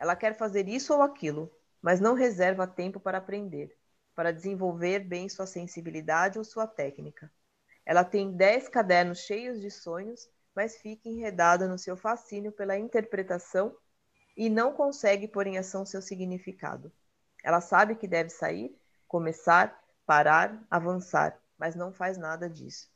Ela 0.00 0.16
quer 0.16 0.34
fazer 0.34 0.68
isso 0.68 0.92
ou 0.92 1.02
aquilo, 1.02 1.48
mas 1.80 2.00
não 2.00 2.14
reserva 2.14 2.66
tempo 2.66 2.98
para 2.98 3.18
aprender, 3.18 3.76
para 4.16 4.32
desenvolver 4.32 4.98
bem 4.98 5.28
sua 5.28 5.46
sensibilidade 5.46 6.38
ou 6.38 6.44
sua 6.44 6.66
técnica. 6.66 7.30
Ela 7.86 8.02
tem 8.02 8.32
dez 8.32 8.68
cadernos 8.68 9.20
cheios 9.20 9.60
de 9.60 9.70
sonhos 9.70 10.28
mas 10.54 10.76
fica 10.76 11.08
enredada 11.08 11.68
no 11.68 11.78
seu 11.78 11.96
fascínio 11.96 12.52
pela 12.52 12.78
interpretação 12.78 13.76
e 14.36 14.48
não 14.48 14.72
consegue 14.72 15.28
pôr 15.28 15.46
em 15.46 15.58
ação 15.58 15.84
seu 15.84 16.02
significado. 16.02 16.92
Ela 17.42 17.60
sabe 17.60 17.94
que 17.94 18.06
deve 18.06 18.30
sair, 18.30 18.76
começar, 19.06 19.82
parar, 20.06 20.62
avançar, 20.70 21.38
mas 21.58 21.74
não 21.74 21.92
faz 21.92 22.18
nada 22.18 22.48
disso. 22.48 22.90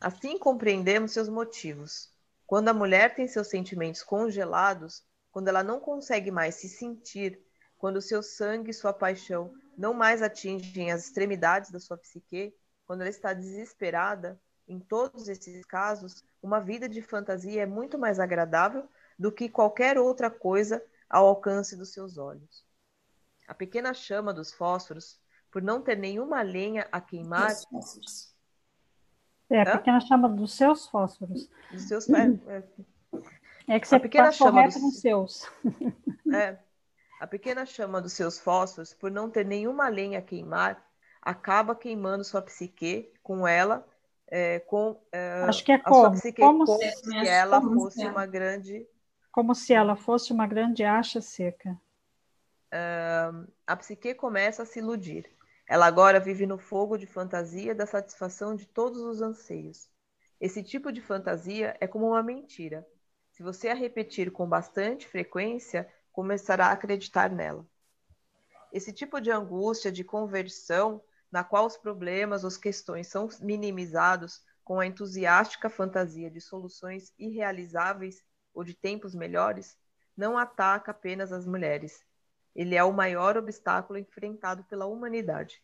Assim 0.00 0.38
compreendemos 0.38 1.12
seus 1.12 1.28
motivos. 1.28 2.10
Quando 2.46 2.68
a 2.68 2.74
mulher 2.74 3.14
tem 3.14 3.28
seus 3.28 3.48
sentimentos 3.48 4.02
congelados, 4.02 5.04
quando 5.32 5.48
ela 5.48 5.64
não 5.64 5.80
consegue 5.80 6.30
mais 6.30 6.56
se 6.56 6.68
sentir, 6.68 7.40
quando 7.78 8.00
seu 8.00 8.22
sangue 8.22 8.70
e 8.70 8.74
sua 8.74 8.92
paixão 8.92 9.52
não 9.76 9.92
mais 9.94 10.22
atingem 10.22 10.92
as 10.92 11.06
extremidades 11.06 11.70
da 11.70 11.80
sua 11.80 11.96
psique, 11.96 12.54
quando 12.86 13.00
ela 13.00 13.10
está 13.10 13.32
desesperada, 13.32 14.38
em 14.68 14.78
todos 14.78 15.28
esses 15.28 15.64
casos, 15.64 16.22
uma 16.42 16.60
vida 16.60 16.88
de 16.88 17.02
fantasia 17.02 17.62
é 17.62 17.66
muito 17.66 17.98
mais 17.98 18.20
agradável 18.20 18.88
do 19.18 19.32
que 19.32 19.48
qualquer 19.48 19.98
outra 19.98 20.30
coisa 20.30 20.84
ao 21.08 21.26
alcance 21.26 21.76
dos 21.76 21.92
seus 21.92 22.18
olhos. 22.18 22.64
A 23.48 23.54
pequena 23.54 23.92
chama 23.92 24.32
dos 24.32 24.52
fósforos, 24.52 25.18
por 25.50 25.62
não 25.62 25.82
ter 25.82 25.96
nenhuma 25.96 26.42
lenha 26.42 26.86
a 26.92 27.00
queimar. 27.00 27.54
É, 29.50 29.62
a 29.62 29.66
Hã? 29.66 29.78
pequena 29.78 30.00
chama 30.00 30.28
dos 30.28 30.54
seus 30.54 30.86
fósforos. 30.88 31.48
Dos 31.70 31.82
seus. 31.82 32.08
É, 32.08 32.62
é 33.68 33.80
que 33.80 33.88
você 33.88 33.96
a 33.96 34.00
pequena 34.00 34.32
chama 34.32 34.64
dos... 34.64 34.82
nos 34.82 35.00
seus. 35.00 35.50
É. 36.34 36.56
A 37.20 37.26
pequena 37.26 37.66
chama 37.66 38.00
dos 38.00 38.14
seus 38.14 38.38
fósforos, 38.38 38.94
por 38.94 39.10
não 39.10 39.28
ter 39.28 39.44
nenhuma 39.44 39.88
lenha 39.88 40.18
a 40.18 40.22
queimar, 40.22 40.82
acaba 41.20 41.76
queimando 41.76 42.24
sua 42.24 42.40
psique 42.40 43.12
com 43.22 43.46
ela 43.46 43.86
é, 44.34 44.60
com 44.60 44.98
é, 45.12 45.44
Acho 45.46 45.62
que 45.62 45.72
é 45.72 45.78
como, 45.78 46.18
como, 46.36 46.64
como 46.64 46.66
se, 46.66 46.90
se 47.02 47.28
ela 47.28 47.60
como 47.60 47.74
fosse 47.74 48.00
se 48.00 48.06
uma 48.06 48.24
grande 48.24 48.88
como 49.30 49.54
se 49.54 49.74
ela 49.74 49.94
fosse 49.94 50.32
uma 50.32 50.46
grande 50.46 50.84
acha 50.84 51.20
seca. 51.20 51.78
Uh, 52.72 53.46
a 53.66 53.76
psique 53.76 54.14
começa 54.14 54.62
a 54.62 54.66
se 54.66 54.78
iludir. 54.78 55.30
Ela 55.66 55.86
agora 55.86 56.18
vive 56.18 56.46
no 56.46 56.58
fogo 56.58 56.96
de 56.96 57.06
fantasia 57.06 57.74
da 57.74 57.86
satisfação 57.86 58.54
de 58.54 58.66
todos 58.66 59.00
os 59.02 59.20
anseios. 59.20 59.88
Esse 60.40 60.62
tipo 60.62 60.90
de 60.90 61.00
fantasia 61.00 61.76
é 61.78 61.86
como 61.86 62.08
uma 62.08 62.22
mentira. 62.22 62.86
Se 63.32 63.42
você 63.42 63.68
a 63.68 63.74
repetir 63.74 64.30
com 64.30 64.46
bastante 64.46 65.08
frequência, 65.08 65.90
começará 66.12 66.66
a 66.66 66.72
acreditar 66.72 67.30
nela. 67.30 67.66
Esse 68.72 68.92
tipo 68.92 69.20
de 69.20 69.30
angústia 69.30 69.90
de 69.90 70.04
conversão 70.04 71.02
na 71.30 71.42
qual 71.42 71.66
os 71.66 71.76
problemas, 71.76 72.44
as 72.44 72.58
questões 72.58 73.08
são 73.08 73.28
minimizados 73.40 74.42
com 74.62 74.78
a 74.78 74.86
entusiástica 74.86 75.70
fantasia 75.70 76.30
de 76.30 76.40
soluções 76.40 77.12
irrealizáveis 77.18 78.22
ou 78.54 78.62
de 78.62 78.74
tempos 78.74 79.14
melhores, 79.14 79.78
não 80.14 80.36
ataca 80.36 80.90
apenas 80.90 81.32
as 81.32 81.46
mulheres. 81.46 82.04
Ele 82.54 82.74
é 82.74 82.84
o 82.84 82.92
maior 82.92 83.38
obstáculo 83.38 83.98
enfrentado 83.98 84.62
pela 84.64 84.84
humanidade. 84.84 85.62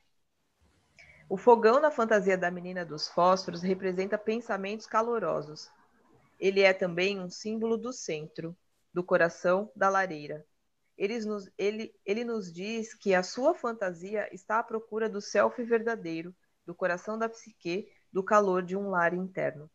O 1.29 1.37
fogão 1.37 1.79
na 1.81 1.91
fantasia 1.91 2.39
da 2.39 2.51
menina 2.51 2.83
dos 2.83 3.09
fósforos 3.09 3.61
representa 3.61 4.17
pensamentos 4.17 4.87
calorosos. 4.87 5.71
Ele 6.39 6.61
é 6.61 6.73
também 6.73 7.21
um 7.21 7.29
símbolo 7.29 7.77
do 7.77 7.93
centro, 7.93 8.57
do 8.93 9.03
coração 9.05 9.71
da 9.75 9.89
lareira, 9.89 10.47
ele 10.99 11.17
nos, 11.21 11.49
ele, 11.57 11.95
ele 12.05 12.25
nos 12.25 12.53
diz 12.53 12.93
que 12.93 13.15
a 13.15 13.23
sua 13.23 13.55
fantasia 13.55 14.29
está 14.35 14.59
à 14.59 14.65
procura 14.65 15.09
do 15.09 15.21
self 15.21 15.63
verdadeiro, 15.63 16.35
do 16.67 16.75
coração 16.75 17.17
da 17.17 17.29
psique, 17.29 17.89
do 18.13 18.23
calor 18.23 18.65
de 18.65 18.77
um 18.77 18.91
lar 18.91 19.15
interno. 19.15 19.71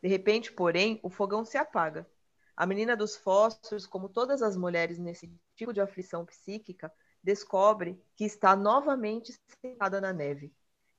De 0.00 0.08
repente, 0.08 0.52
porém, 0.52 1.00
o 1.02 1.10
fogão 1.10 1.44
se 1.44 1.58
apaga. 1.58 2.08
A 2.56 2.64
menina 2.64 2.96
dos 2.96 3.16
fósforos, 3.16 3.84
como 3.84 4.08
todas 4.08 4.42
as 4.42 4.56
mulheres 4.56 4.96
nesse 4.96 5.32
tipo 5.56 5.72
de 5.72 5.80
aflição 5.80 6.24
psíquica, 6.24 6.92
descobre 7.22 8.00
que 8.14 8.24
está 8.24 8.54
novamente 8.54 9.34
sentada 9.60 10.00
na 10.00 10.12
neve. 10.12 10.52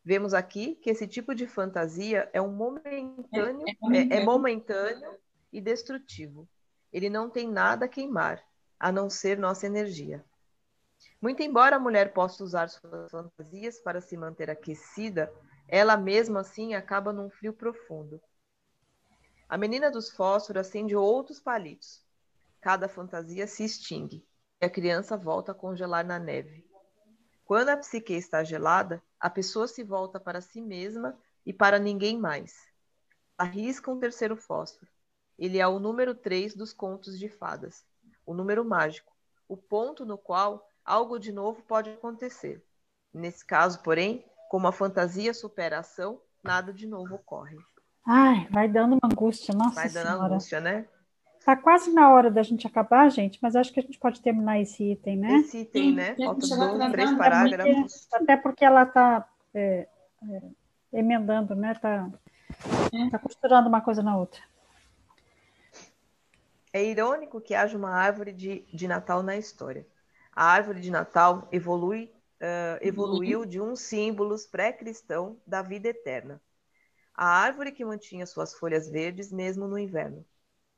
Vemos 0.05 0.33
aqui 0.33 0.75
que 0.75 0.89
esse 0.89 1.07
tipo 1.07 1.33
de 1.33 1.47
fantasia 1.47 2.29
é 2.33 2.41
um 2.41 2.51
momentâneo, 2.51 3.65
é, 3.67 4.17
é, 4.17 4.21
é 4.21 4.25
momentâneo 4.25 5.17
e 5.51 5.61
destrutivo. 5.61 6.47
Ele 6.91 7.09
não 7.09 7.29
tem 7.29 7.49
nada 7.49 7.85
a 7.85 7.89
queimar, 7.89 8.43
a 8.79 8.91
não 8.91 9.09
ser 9.09 9.37
nossa 9.37 9.65
energia. 9.65 10.23
Muito 11.21 11.41
embora 11.41 11.77
a 11.77 11.79
mulher 11.79 12.13
possa 12.13 12.43
usar 12.43 12.69
suas 12.69 13.09
fantasias 13.09 13.79
para 13.79 14.01
se 14.01 14.17
manter 14.17 14.49
aquecida, 14.49 15.33
ela 15.67 15.95
mesma 15.95 16.41
assim 16.41 16.73
acaba 16.73 17.13
num 17.13 17.29
frio 17.29 17.53
profundo. 17.53 18.21
A 19.47 19.57
menina 19.57 19.89
dos 19.89 20.11
fósforos 20.11 20.67
acende 20.67 20.95
outros 20.95 21.39
palitos. 21.39 22.03
Cada 22.59 22.89
fantasia 22.89 23.47
se 23.47 23.63
extingue 23.63 24.25
e 24.61 24.65
a 24.65 24.69
criança 24.69 25.15
volta 25.15 25.51
a 25.51 25.55
congelar 25.55 26.05
na 26.05 26.19
neve. 26.19 26.65
Quando 27.45 27.69
a 27.69 27.77
psique 27.77 28.13
está 28.13 28.43
gelada, 28.43 29.01
a 29.23 29.29
pessoa 29.29 29.67
se 29.67 29.83
volta 29.83 30.19
para 30.19 30.41
si 30.41 30.61
mesma 30.61 31.17
e 31.45 31.53
para 31.53 31.79
ninguém 31.79 32.19
mais. 32.19 32.53
Arrisca 33.37 33.89
um 33.89 33.99
terceiro 33.99 34.35
fósforo. 34.35 34.91
Ele 35.39 35.59
é 35.59 35.67
o 35.67 35.79
número 35.79 36.13
3 36.13 36.53
dos 36.55 36.73
contos 36.73 37.17
de 37.17 37.29
fadas 37.29 37.85
o 38.25 38.33
número 38.33 38.63
mágico, 38.63 39.11
o 39.47 39.57
ponto 39.57 40.05
no 40.05 40.17
qual 40.17 40.65
algo 40.85 41.19
de 41.19 41.31
novo 41.31 41.61
pode 41.63 41.89
acontecer. 41.89 42.63
Nesse 43.13 43.45
caso, 43.45 43.81
porém, 43.83 44.25
como 44.49 44.67
a 44.67 44.71
fantasia 44.71 45.33
supera 45.33 45.77
a 45.77 45.79
ação, 45.81 46.21
nada 46.43 46.73
de 46.73 46.87
novo 46.87 47.15
ocorre. 47.15 47.57
Ai, 48.05 48.47
vai 48.49 48.67
dando 48.67 48.93
uma 48.93 49.11
angústia, 49.11 49.53
nossa 49.53 49.75
Vai 49.75 49.89
dando 49.89 50.07
senhora. 50.07 50.33
angústia, 50.33 50.59
né? 50.59 50.87
Tá 51.45 51.57
quase 51.57 51.91
na 51.91 52.09
hora 52.09 52.31
da 52.31 52.41
gente 52.41 52.65
acabar, 52.65 53.09
gente, 53.11 53.37
mas 53.41 53.55
acho 53.55 53.73
que 53.73 53.79
a 53.79 53.83
gente 53.83 53.99
pode 53.99 54.21
terminar 54.21 54.61
esse 54.61 54.91
item, 54.91 55.17
né? 55.17 55.35
Esse 55.39 55.59
item, 55.59 55.89
Sim, 55.89 55.95
né? 55.95 56.15
Falta 56.15 56.47
dois, 56.47 56.91
três 56.91 57.13
parágrafos. 57.17 58.07
Até 58.13 58.37
porque 58.37 58.63
ela 58.63 58.85
tá 58.85 59.27
é, 59.53 59.87
é, 60.29 60.41
emendando, 60.93 61.53
né? 61.53 61.75
Tá, 61.75 62.09
é. 62.93 63.09
tá 63.09 63.19
costurando 63.19 63.67
uma 63.67 63.81
coisa 63.81 64.01
na 64.01 64.17
outra. 64.17 64.41
É 66.71 66.81
irônico 66.81 67.41
que 67.41 67.53
haja 67.53 67.77
uma 67.77 67.91
árvore 67.91 68.31
de, 68.31 68.61
de 68.73 68.87
Natal 68.87 69.21
na 69.21 69.35
história. 69.35 69.85
A 70.33 70.45
árvore 70.45 70.79
de 70.79 70.89
Natal 70.89 71.47
evolui, 71.51 72.05
uh, 72.41 72.79
evoluiu 72.81 73.45
de 73.45 73.59
uns 73.59 73.81
símbolos 73.81 74.47
pré-cristão 74.47 75.37
da 75.45 75.61
vida 75.61 75.89
eterna. 75.89 76.41
A 77.13 77.27
árvore 77.27 77.73
que 77.73 77.83
mantinha 77.83 78.25
suas 78.25 78.53
folhas 78.53 78.89
verdes 78.89 79.31
mesmo 79.31 79.67
no 79.67 79.77
inverno. 79.77 80.25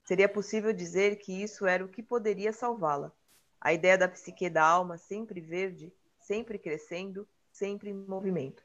Seria 0.06 0.30
possível 0.30 0.72
dizer 0.72 1.18
que 1.18 1.41
isso 1.41 1.65
era 1.65 1.84
o 1.84 1.89
que 1.89 2.04
poderia 2.04 2.54
salvá-la. 2.54 3.12
A 3.60 3.74
ideia 3.74 3.98
da 3.98 4.08
psique 4.08 4.48
da 4.50 4.63
alma 4.63 5.00
sempre 5.00 5.41
verde, 5.41 5.91
sempre 6.20 6.60
crescendo, 6.60 7.28
sempre 7.52 7.89
em 7.89 7.94
movimento. 7.94 8.63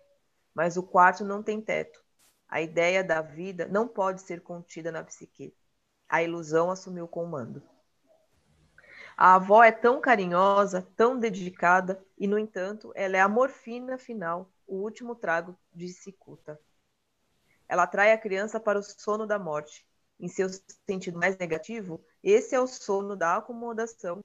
Mas 0.55 0.76
o 0.76 0.83
quarto 0.83 1.24
não 1.24 1.42
tem 1.42 1.59
teto. 1.59 2.05
A 2.46 2.61
ideia 2.61 3.03
da 3.03 3.22
vida 3.22 3.66
não 3.66 3.88
pode 3.88 4.20
ser 4.20 4.42
contida 4.42 4.92
na 4.92 5.03
psique. 5.03 5.55
A 6.07 6.22
ilusão 6.22 6.70
assumiu 6.70 7.07
o 7.07 7.09
comando. 7.09 7.62
A 9.16 9.37
avó 9.37 9.64
é 9.64 9.72
tão 9.72 10.00
carinhosa, 10.00 10.87
tão 10.94 11.18
dedicada, 11.18 12.05
e, 12.18 12.26
no 12.26 12.38
entanto, 12.38 12.92
ela 12.94 13.16
é 13.16 13.20
a 13.20 13.29
morfina 13.29 13.96
final, 13.96 14.50
o 14.66 14.76
último 14.76 15.14
trago 15.14 15.57
de 15.72 15.88
cicuta. 15.88 16.61
Ela 17.66 17.85
atrai 17.85 18.12
a 18.12 18.18
criança 18.18 18.61
para 18.61 18.79
o 18.79 18.83
sono 18.83 19.26
da 19.26 19.38
morte. 19.38 19.87
Em 20.20 20.28
seu 20.28 20.48
sentido 20.87 21.18
mais 21.18 21.38
negativo, 21.38 21.98
esse 22.22 22.54
é 22.54 22.61
o 22.61 22.66
sono 22.66 23.16
da 23.16 23.38
acomodação, 23.38 24.22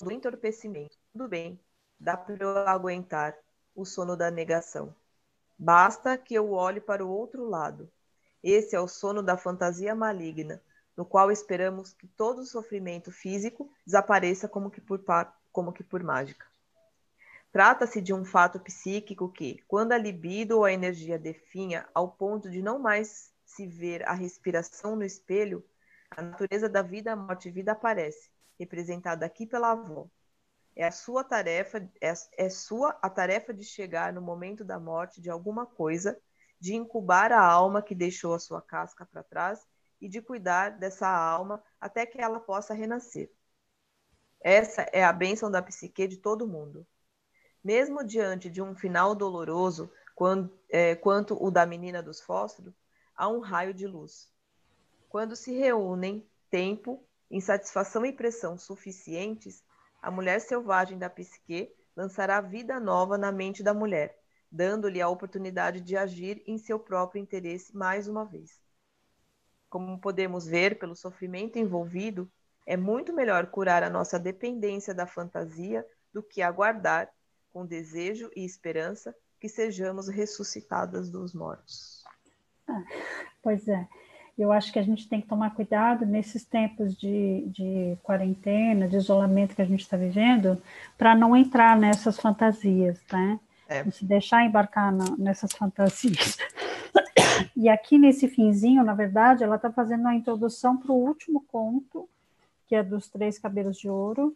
do 0.00 0.10
entorpecimento. 0.10 0.96
Tudo 1.12 1.28
bem, 1.28 1.60
dá 2.00 2.16
para 2.16 2.42
eu 2.42 2.56
aguentar 2.66 3.36
o 3.74 3.84
sono 3.84 4.16
da 4.16 4.30
negação. 4.30 4.94
Basta 5.58 6.16
que 6.16 6.34
eu 6.34 6.52
olhe 6.52 6.80
para 6.80 7.04
o 7.04 7.10
outro 7.10 7.46
lado. 7.46 7.92
Esse 8.42 8.74
é 8.74 8.80
o 8.80 8.88
sono 8.88 9.22
da 9.22 9.36
fantasia 9.36 9.94
maligna, 9.94 10.62
no 10.96 11.04
qual 11.04 11.30
esperamos 11.30 11.92
que 11.92 12.06
todo 12.08 12.38
o 12.38 12.46
sofrimento 12.46 13.12
físico 13.12 13.70
desapareça 13.84 14.48
como 14.48 14.70
que 14.70 14.80
por, 14.80 15.04
como 15.52 15.74
que 15.74 15.84
por 15.84 16.02
mágica. 16.02 16.46
Trata-se 17.52 18.00
de 18.00 18.14
um 18.14 18.24
fato 18.24 18.58
psíquico 18.60 19.28
que, 19.28 19.62
quando 19.68 19.92
a 19.92 19.98
libido 19.98 20.56
ou 20.56 20.64
a 20.64 20.72
energia 20.72 21.18
definha 21.18 21.86
ao 21.92 22.08
ponto 22.08 22.50
de 22.50 22.62
não 22.62 22.78
mais 22.78 23.30
se 23.46 23.66
ver 23.66 24.06
a 24.06 24.12
respiração 24.12 24.96
no 24.96 25.04
espelho, 25.04 25.64
a 26.10 26.20
natureza 26.20 26.68
da 26.68 26.82
vida, 26.82 27.12
a 27.12 27.16
morte 27.16 27.48
e 27.48 27.52
vida 27.52 27.72
aparece, 27.72 28.28
representada 28.58 29.24
aqui 29.24 29.46
pela 29.46 29.70
avó. 29.70 30.08
É 30.74 30.84
a 30.84 30.92
sua 30.92 31.24
tarefa, 31.24 31.78
é, 32.00 32.12
é 32.36 32.50
sua 32.50 32.98
a 33.00 33.08
tarefa 33.08 33.54
de 33.54 33.64
chegar 33.64 34.12
no 34.12 34.20
momento 34.20 34.62
da 34.64 34.78
morte 34.78 35.22
de 35.22 35.30
alguma 35.30 35.64
coisa, 35.64 36.20
de 36.60 36.74
incubar 36.74 37.32
a 37.32 37.40
alma 37.40 37.80
que 37.80 37.94
deixou 37.94 38.34
a 38.34 38.38
sua 38.38 38.60
casca 38.60 39.06
para 39.06 39.22
trás 39.22 39.66
e 40.00 40.08
de 40.08 40.20
cuidar 40.20 40.70
dessa 40.78 41.08
alma 41.08 41.62
até 41.80 42.04
que 42.04 42.20
ela 42.20 42.40
possa 42.40 42.74
renascer. 42.74 43.30
Essa 44.40 44.82
é 44.92 45.02
a 45.02 45.12
bênção 45.12 45.50
da 45.50 45.62
psique 45.62 46.06
de 46.06 46.18
todo 46.18 46.46
mundo. 46.46 46.86
Mesmo 47.64 48.04
diante 48.04 48.50
de 48.50 48.60
um 48.60 48.74
final 48.74 49.14
doloroso, 49.14 49.90
quando, 50.14 50.52
é, 50.68 50.94
quanto 50.94 51.42
o 51.42 51.50
da 51.50 51.64
menina 51.66 52.02
dos 52.02 52.20
fósforos, 52.20 52.74
há 53.16 53.28
um 53.28 53.40
raio 53.40 53.72
de 53.72 53.86
luz. 53.86 54.30
Quando 55.08 55.34
se 55.34 55.52
reúnem 55.52 56.28
tempo, 56.50 57.02
insatisfação 57.30 58.04
e 58.04 58.12
pressão 58.12 58.58
suficientes, 58.58 59.64
a 60.02 60.10
mulher 60.10 60.40
selvagem 60.40 60.98
da 60.98 61.08
psique 61.08 61.74
lançará 61.96 62.40
vida 62.40 62.78
nova 62.78 63.16
na 63.16 63.32
mente 63.32 63.62
da 63.62 63.72
mulher, 63.72 64.18
dando-lhe 64.52 65.00
a 65.00 65.08
oportunidade 65.08 65.80
de 65.80 65.96
agir 65.96 66.42
em 66.46 66.58
seu 66.58 66.78
próprio 66.78 67.20
interesse 67.20 67.74
mais 67.74 68.06
uma 68.06 68.24
vez. 68.24 68.60
Como 69.68 69.98
podemos 69.98 70.46
ver 70.46 70.78
pelo 70.78 70.94
sofrimento 70.94 71.58
envolvido, 71.58 72.30
é 72.66 72.76
muito 72.76 73.12
melhor 73.12 73.46
curar 73.46 73.82
a 73.82 73.90
nossa 73.90 74.18
dependência 74.18 74.94
da 74.94 75.06
fantasia 75.06 75.86
do 76.12 76.22
que 76.22 76.42
aguardar, 76.42 77.12
com 77.52 77.64
desejo 77.66 78.30
e 78.36 78.44
esperança, 78.44 79.14
que 79.40 79.48
sejamos 79.48 80.08
ressuscitadas 80.08 81.10
dos 81.10 81.34
mortos. 81.34 82.05
Pois 83.42 83.66
é. 83.68 83.86
Eu 84.38 84.52
acho 84.52 84.70
que 84.70 84.78
a 84.78 84.82
gente 84.82 85.08
tem 85.08 85.20
que 85.20 85.28
tomar 85.28 85.54
cuidado 85.54 86.04
nesses 86.04 86.44
tempos 86.44 86.94
de, 86.94 87.46
de 87.46 87.96
quarentena, 88.02 88.86
de 88.86 88.96
isolamento 88.96 89.56
que 89.56 89.62
a 89.62 89.66
gente 89.66 89.80
está 89.80 89.96
vivendo, 89.96 90.60
para 90.98 91.14
não 91.14 91.34
entrar 91.34 91.76
nessas 91.76 92.18
fantasias, 92.18 93.00
né? 93.10 93.40
É. 93.66 93.82
Não 93.82 93.90
se 93.90 94.04
deixar 94.04 94.44
embarcar 94.44 94.92
na, 94.92 95.04
nessas 95.16 95.52
fantasias. 95.52 96.36
E 97.54 97.68
aqui 97.68 97.98
nesse 97.98 98.28
finzinho, 98.28 98.84
na 98.84 98.94
verdade, 98.94 99.44
ela 99.44 99.56
está 99.56 99.70
fazendo 99.70 100.06
a 100.08 100.14
introdução 100.14 100.76
para 100.76 100.92
o 100.92 101.06
último 101.06 101.44
conto, 101.48 102.08
que 102.66 102.74
é 102.74 102.82
dos 102.82 103.08
Três 103.08 103.38
Cabelos 103.38 103.78
de 103.78 103.88
Ouro, 103.88 104.34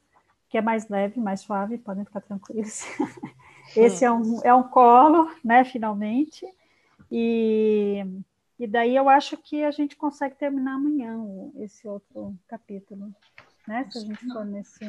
que 0.49 0.59
é 0.59 0.63
mais 0.63 0.89
leve, 0.89 1.21
mais 1.21 1.41
suave, 1.41 1.79
podem 1.79 2.05
ficar 2.05 2.21
tranquilos. 2.21 2.85
Esse 3.77 4.05
é 4.05 4.11
um, 4.11 4.41
é 4.43 4.55
um 4.55 4.63
colo, 4.63 5.31
né, 5.45 5.65
finalmente. 5.65 6.47
E 7.11 8.05
e 8.61 8.67
daí 8.67 8.95
eu 8.95 9.09
acho 9.09 9.39
que 9.39 9.65
a 9.65 9.71
gente 9.71 9.97
consegue 9.97 10.35
terminar 10.35 10.75
amanhã 10.75 11.19
esse 11.57 11.89
outro 11.89 12.37
capítulo, 12.47 13.11
né? 13.67 13.89
Se 13.91 13.97
a 13.97 14.01
gente 14.03 14.27
for 14.31 14.45
nesse. 14.45 14.85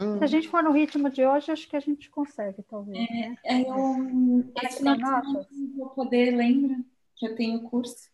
Hum. 0.00 0.16
Se 0.16 0.24
a 0.24 0.26
gente 0.26 0.48
for 0.48 0.62
no 0.62 0.72
ritmo 0.72 1.10
de 1.10 1.26
hoje, 1.26 1.52
acho 1.52 1.68
que 1.68 1.76
a 1.76 1.80
gente 1.80 2.08
consegue, 2.08 2.62
talvez. 2.62 2.96
É, 2.96 3.28
né? 3.28 3.38
é 3.44 3.60
eu, 3.60 4.50
esse 4.62 4.82
não 4.82 4.96
vou 5.76 5.90
poder, 5.90 6.34
lembra 6.34 6.82
que 7.14 7.26
eu 7.26 7.34
tenho 7.34 7.60
curso. 7.60 8.08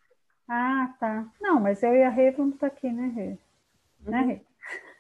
Ah, 0.49 0.93
tá. 0.99 1.33
Não, 1.41 1.61
mas 1.61 1.85
eu 1.85 1.95
e 1.95 2.03
a 2.03 2.11
Rê 2.11 2.33
vamos 2.33 2.55
estar 2.55 2.67
aqui, 2.67 2.91
né, 2.91 3.07
Rê? 3.15 3.29
Uhum. 3.29 4.11
Né, 4.11 4.23
Rê? 4.23 4.41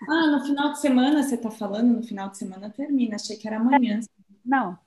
Ah, 0.09 0.27
no 0.29 0.45
final 0.45 0.71
de 0.71 0.81
semana, 0.81 1.25
você 1.25 1.35
está 1.35 1.51
falando, 1.51 1.97
no 1.97 2.03
final 2.05 2.31
de 2.31 2.38
semana 2.38 2.71
termina. 2.71 3.16
Achei 3.16 3.37
que 3.37 3.49
era 3.49 3.57
amanhã. 3.57 3.99
Não, 4.45 4.79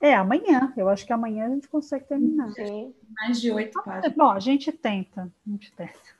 é, 0.00 0.14
amanhã. 0.14 0.72
Eu 0.76 0.88
acho 0.88 1.06
que 1.06 1.12
amanhã 1.12 1.46
a 1.46 1.50
gente 1.50 1.68
consegue 1.68 2.04
terminar. 2.04 2.50
Sim. 2.52 2.94
Mais 3.16 3.40
de 3.40 3.50
oito 3.50 3.82
páginas. 3.82 4.16
Bom, 4.16 4.30
a 4.30 4.40
gente 4.40 4.70
tenta. 4.72 5.22
A 5.46 5.50
gente 5.50 5.72
tenta. 5.72 6.14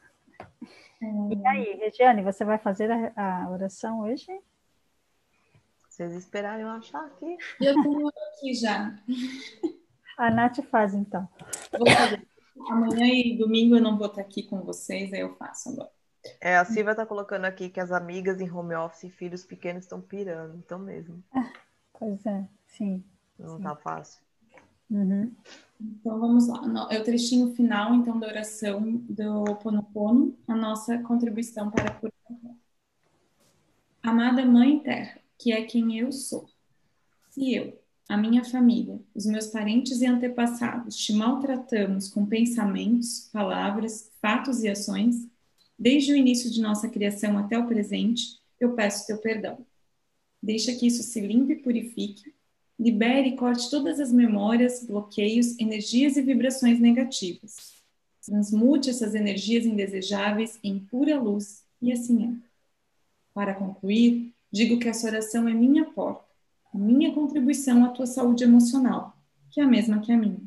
É... 1.02 1.34
E 1.34 1.46
aí, 1.46 1.76
Regiane, 1.76 2.22
você 2.22 2.44
vai 2.44 2.58
fazer 2.58 2.90
a, 2.90 3.12
a, 3.44 3.50
oração 3.50 4.00
hoje? 4.00 4.26
Vocês 5.88 6.12
esperarem 6.14 6.62
eu 6.62 6.70
achar 6.70 7.04
aqui. 7.04 7.36
Eu 7.60 7.74
tenho 7.82 8.08
aqui 8.08 8.54
já. 8.54 8.98
A 10.16 10.30
Nath 10.30 10.60
faz, 10.70 10.94
então. 10.94 11.28
Vou 11.70 11.88
fazer. 11.90 12.26
Amanhã 12.68 13.06
e 13.06 13.36
domingo 13.36 13.76
eu 13.76 13.82
não 13.82 13.98
vou 13.98 14.06
estar 14.06 14.20
aqui 14.20 14.42
com 14.44 14.62
vocês, 14.62 15.12
aí 15.12 15.20
eu 15.20 15.34
faço 15.34 15.70
agora. 15.70 15.90
É, 16.40 16.56
a 16.56 16.64
Silvia 16.64 16.92
está 16.92 17.04
colocando 17.04 17.44
aqui 17.44 17.68
que 17.68 17.80
as 17.80 17.92
amigas 17.92 18.40
em 18.40 18.50
home 18.50 18.74
office 18.74 19.04
e 19.04 19.10
filhos 19.10 19.44
pequenos 19.44 19.84
estão 19.84 20.00
pirando, 20.00 20.56
então 20.56 20.78
mesmo. 20.78 21.22
Pois 21.92 22.24
é, 22.24 22.48
sim. 22.66 23.04
Não 23.38 23.56
está 23.56 23.74
fácil. 23.76 24.22
Uhum. 24.90 25.32
Então 25.80 26.18
vamos 26.18 26.46
lá. 26.46 26.88
É 26.90 26.98
o 26.98 27.04
trechinho 27.04 27.54
final, 27.54 27.94
então, 27.94 28.18
da 28.18 28.26
oração 28.26 28.96
do 29.08 29.56
Ponopono, 29.56 30.36
a 30.46 30.54
nossa 30.54 30.98
contribuição 30.98 31.70
para 31.70 31.90
a 31.90 31.94
cura. 31.94 32.12
Amada 34.02 34.44
Mãe 34.44 34.78
Terra, 34.80 35.18
que 35.38 35.52
é 35.52 35.62
quem 35.64 35.98
eu 35.98 36.12
sou. 36.12 36.46
Se 37.30 37.54
eu, 37.54 37.82
a 38.08 38.16
minha 38.16 38.44
família, 38.44 39.00
os 39.14 39.26
meus 39.26 39.46
parentes 39.46 40.00
e 40.00 40.06
antepassados 40.06 40.96
te 40.96 41.12
maltratamos 41.12 42.08
com 42.08 42.26
pensamentos, 42.26 43.30
palavras, 43.32 44.12
fatos 44.20 44.62
e 44.62 44.68
ações, 44.68 45.26
desde 45.78 46.12
o 46.12 46.16
início 46.16 46.50
de 46.50 46.60
nossa 46.60 46.88
criação 46.88 47.38
até 47.38 47.58
o 47.58 47.66
presente, 47.66 48.38
eu 48.60 48.74
peço 48.74 49.06
teu 49.06 49.18
perdão. 49.18 49.66
Deixa 50.42 50.74
que 50.74 50.86
isso 50.86 51.02
se 51.02 51.20
limpe 51.20 51.54
e 51.54 51.62
purifique 51.62 52.34
Libere 52.78 53.28
e 53.28 53.36
corte 53.36 53.70
todas 53.70 54.00
as 54.00 54.12
memórias, 54.12 54.84
bloqueios, 54.84 55.58
energias 55.60 56.16
e 56.16 56.22
vibrações 56.22 56.80
negativas. 56.80 57.74
Transmute 58.24 58.90
essas 58.90 59.14
energias 59.14 59.64
indesejáveis 59.64 60.58
em 60.62 60.80
pura 60.80 61.20
luz 61.20 61.62
e 61.80 61.92
assim 61.92 62.24
é. 62.24 62.48
Para 63.32 63.54
concluir, 63.54 64.34
digo 64.50 64.78
que 64.78 64.88
essa 64.88 65.06
oração 65.06 65.48
é 65.48 65.54
minha 65.54 65.84
porta, 65.84 66.24
minha 66.72 67.12
contribuição 67.12 67.84
à 67.84 67.90
tua 67.90 68.06
saúde 68.06 68.42
emocional, 68.42 69.16
que 69.50 69.60
é 69.60 69.64
a 69.64 69.68
mesma 69.68 70.00
que 70.00 70.10
a 70.10 70.16
minha. 70.16 70.42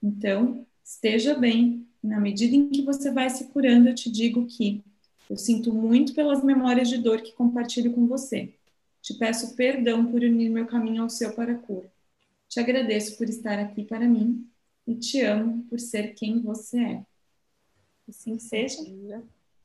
Então, 0.00 0.64
esteja 0.84 1.34
bem, 1.34 1.88
na 2.02 2.20
medida 2.20 2.54
em 2.54 2.68
que 2.68 2.82
você 2.82 3.10
vai 3.10 3.28
se 3.30 3.44
curando, 3.46 3.88
eu 3.88 3.94
te 3.94 4.10
digo 4.10 4.46
que 4.46 4.84
eu 5.28 5.36
sinto 5.36 5.72
muito 5.74 6.14
pelas 6.14 6.44
memórias 6.44 6.88
de 6.88 6.98
dor 6.98 7.20
que 7.20 7.32
compartilho 7.32 7.92
com 7.92 8.06
você 8.06 8.57
te 9.00 9.14
peço 9.14 9.54
perdão 9.54 10.04
por 10.10 10.22
unir 10.22 10.50
meu 10.50 10.66
caminho 10.66 11.02
ao 11.02 11.10
seu 11.10 11.32
para 11.34 11.52
a 11.52 11.58
cura. 11.58 11.90
Te 12.48 12.60
agradeço 12.60 13.16
por 13.16 13.28
estar 13.28 13.58
aqui 13.58 13.84
para 13.84 14.06
mim 14.06 14.48
e 14.86 14.94
te 14.94 15.20
amo 15.20 15.64
por 15.64 15.78
ser 15.78 16.14
quem 16.14 16.40
você 16.40 16.78
é. 16.78 17.02
Assim 18.08 18.38
seja. 18.38 18.82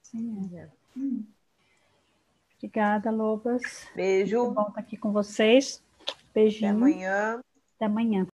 Sim, 0.03 0.49
é. 0.57 0.67
Hum. 0.97 1.23
Obrigada, 2.57 3.09
Lobas. 3.09 3.61
Beijo. 3.95 4.53
Volto 4.53 4.77
aqui 4.77 4.95
com 4.97 5.11
vocês. 5.11 5.81
Beijinho. 6.33 6.69
Até 6.71 6.77
amanhã. 6.77 7.41
Até 7.75 7.85
amanhã. 7.85 8.21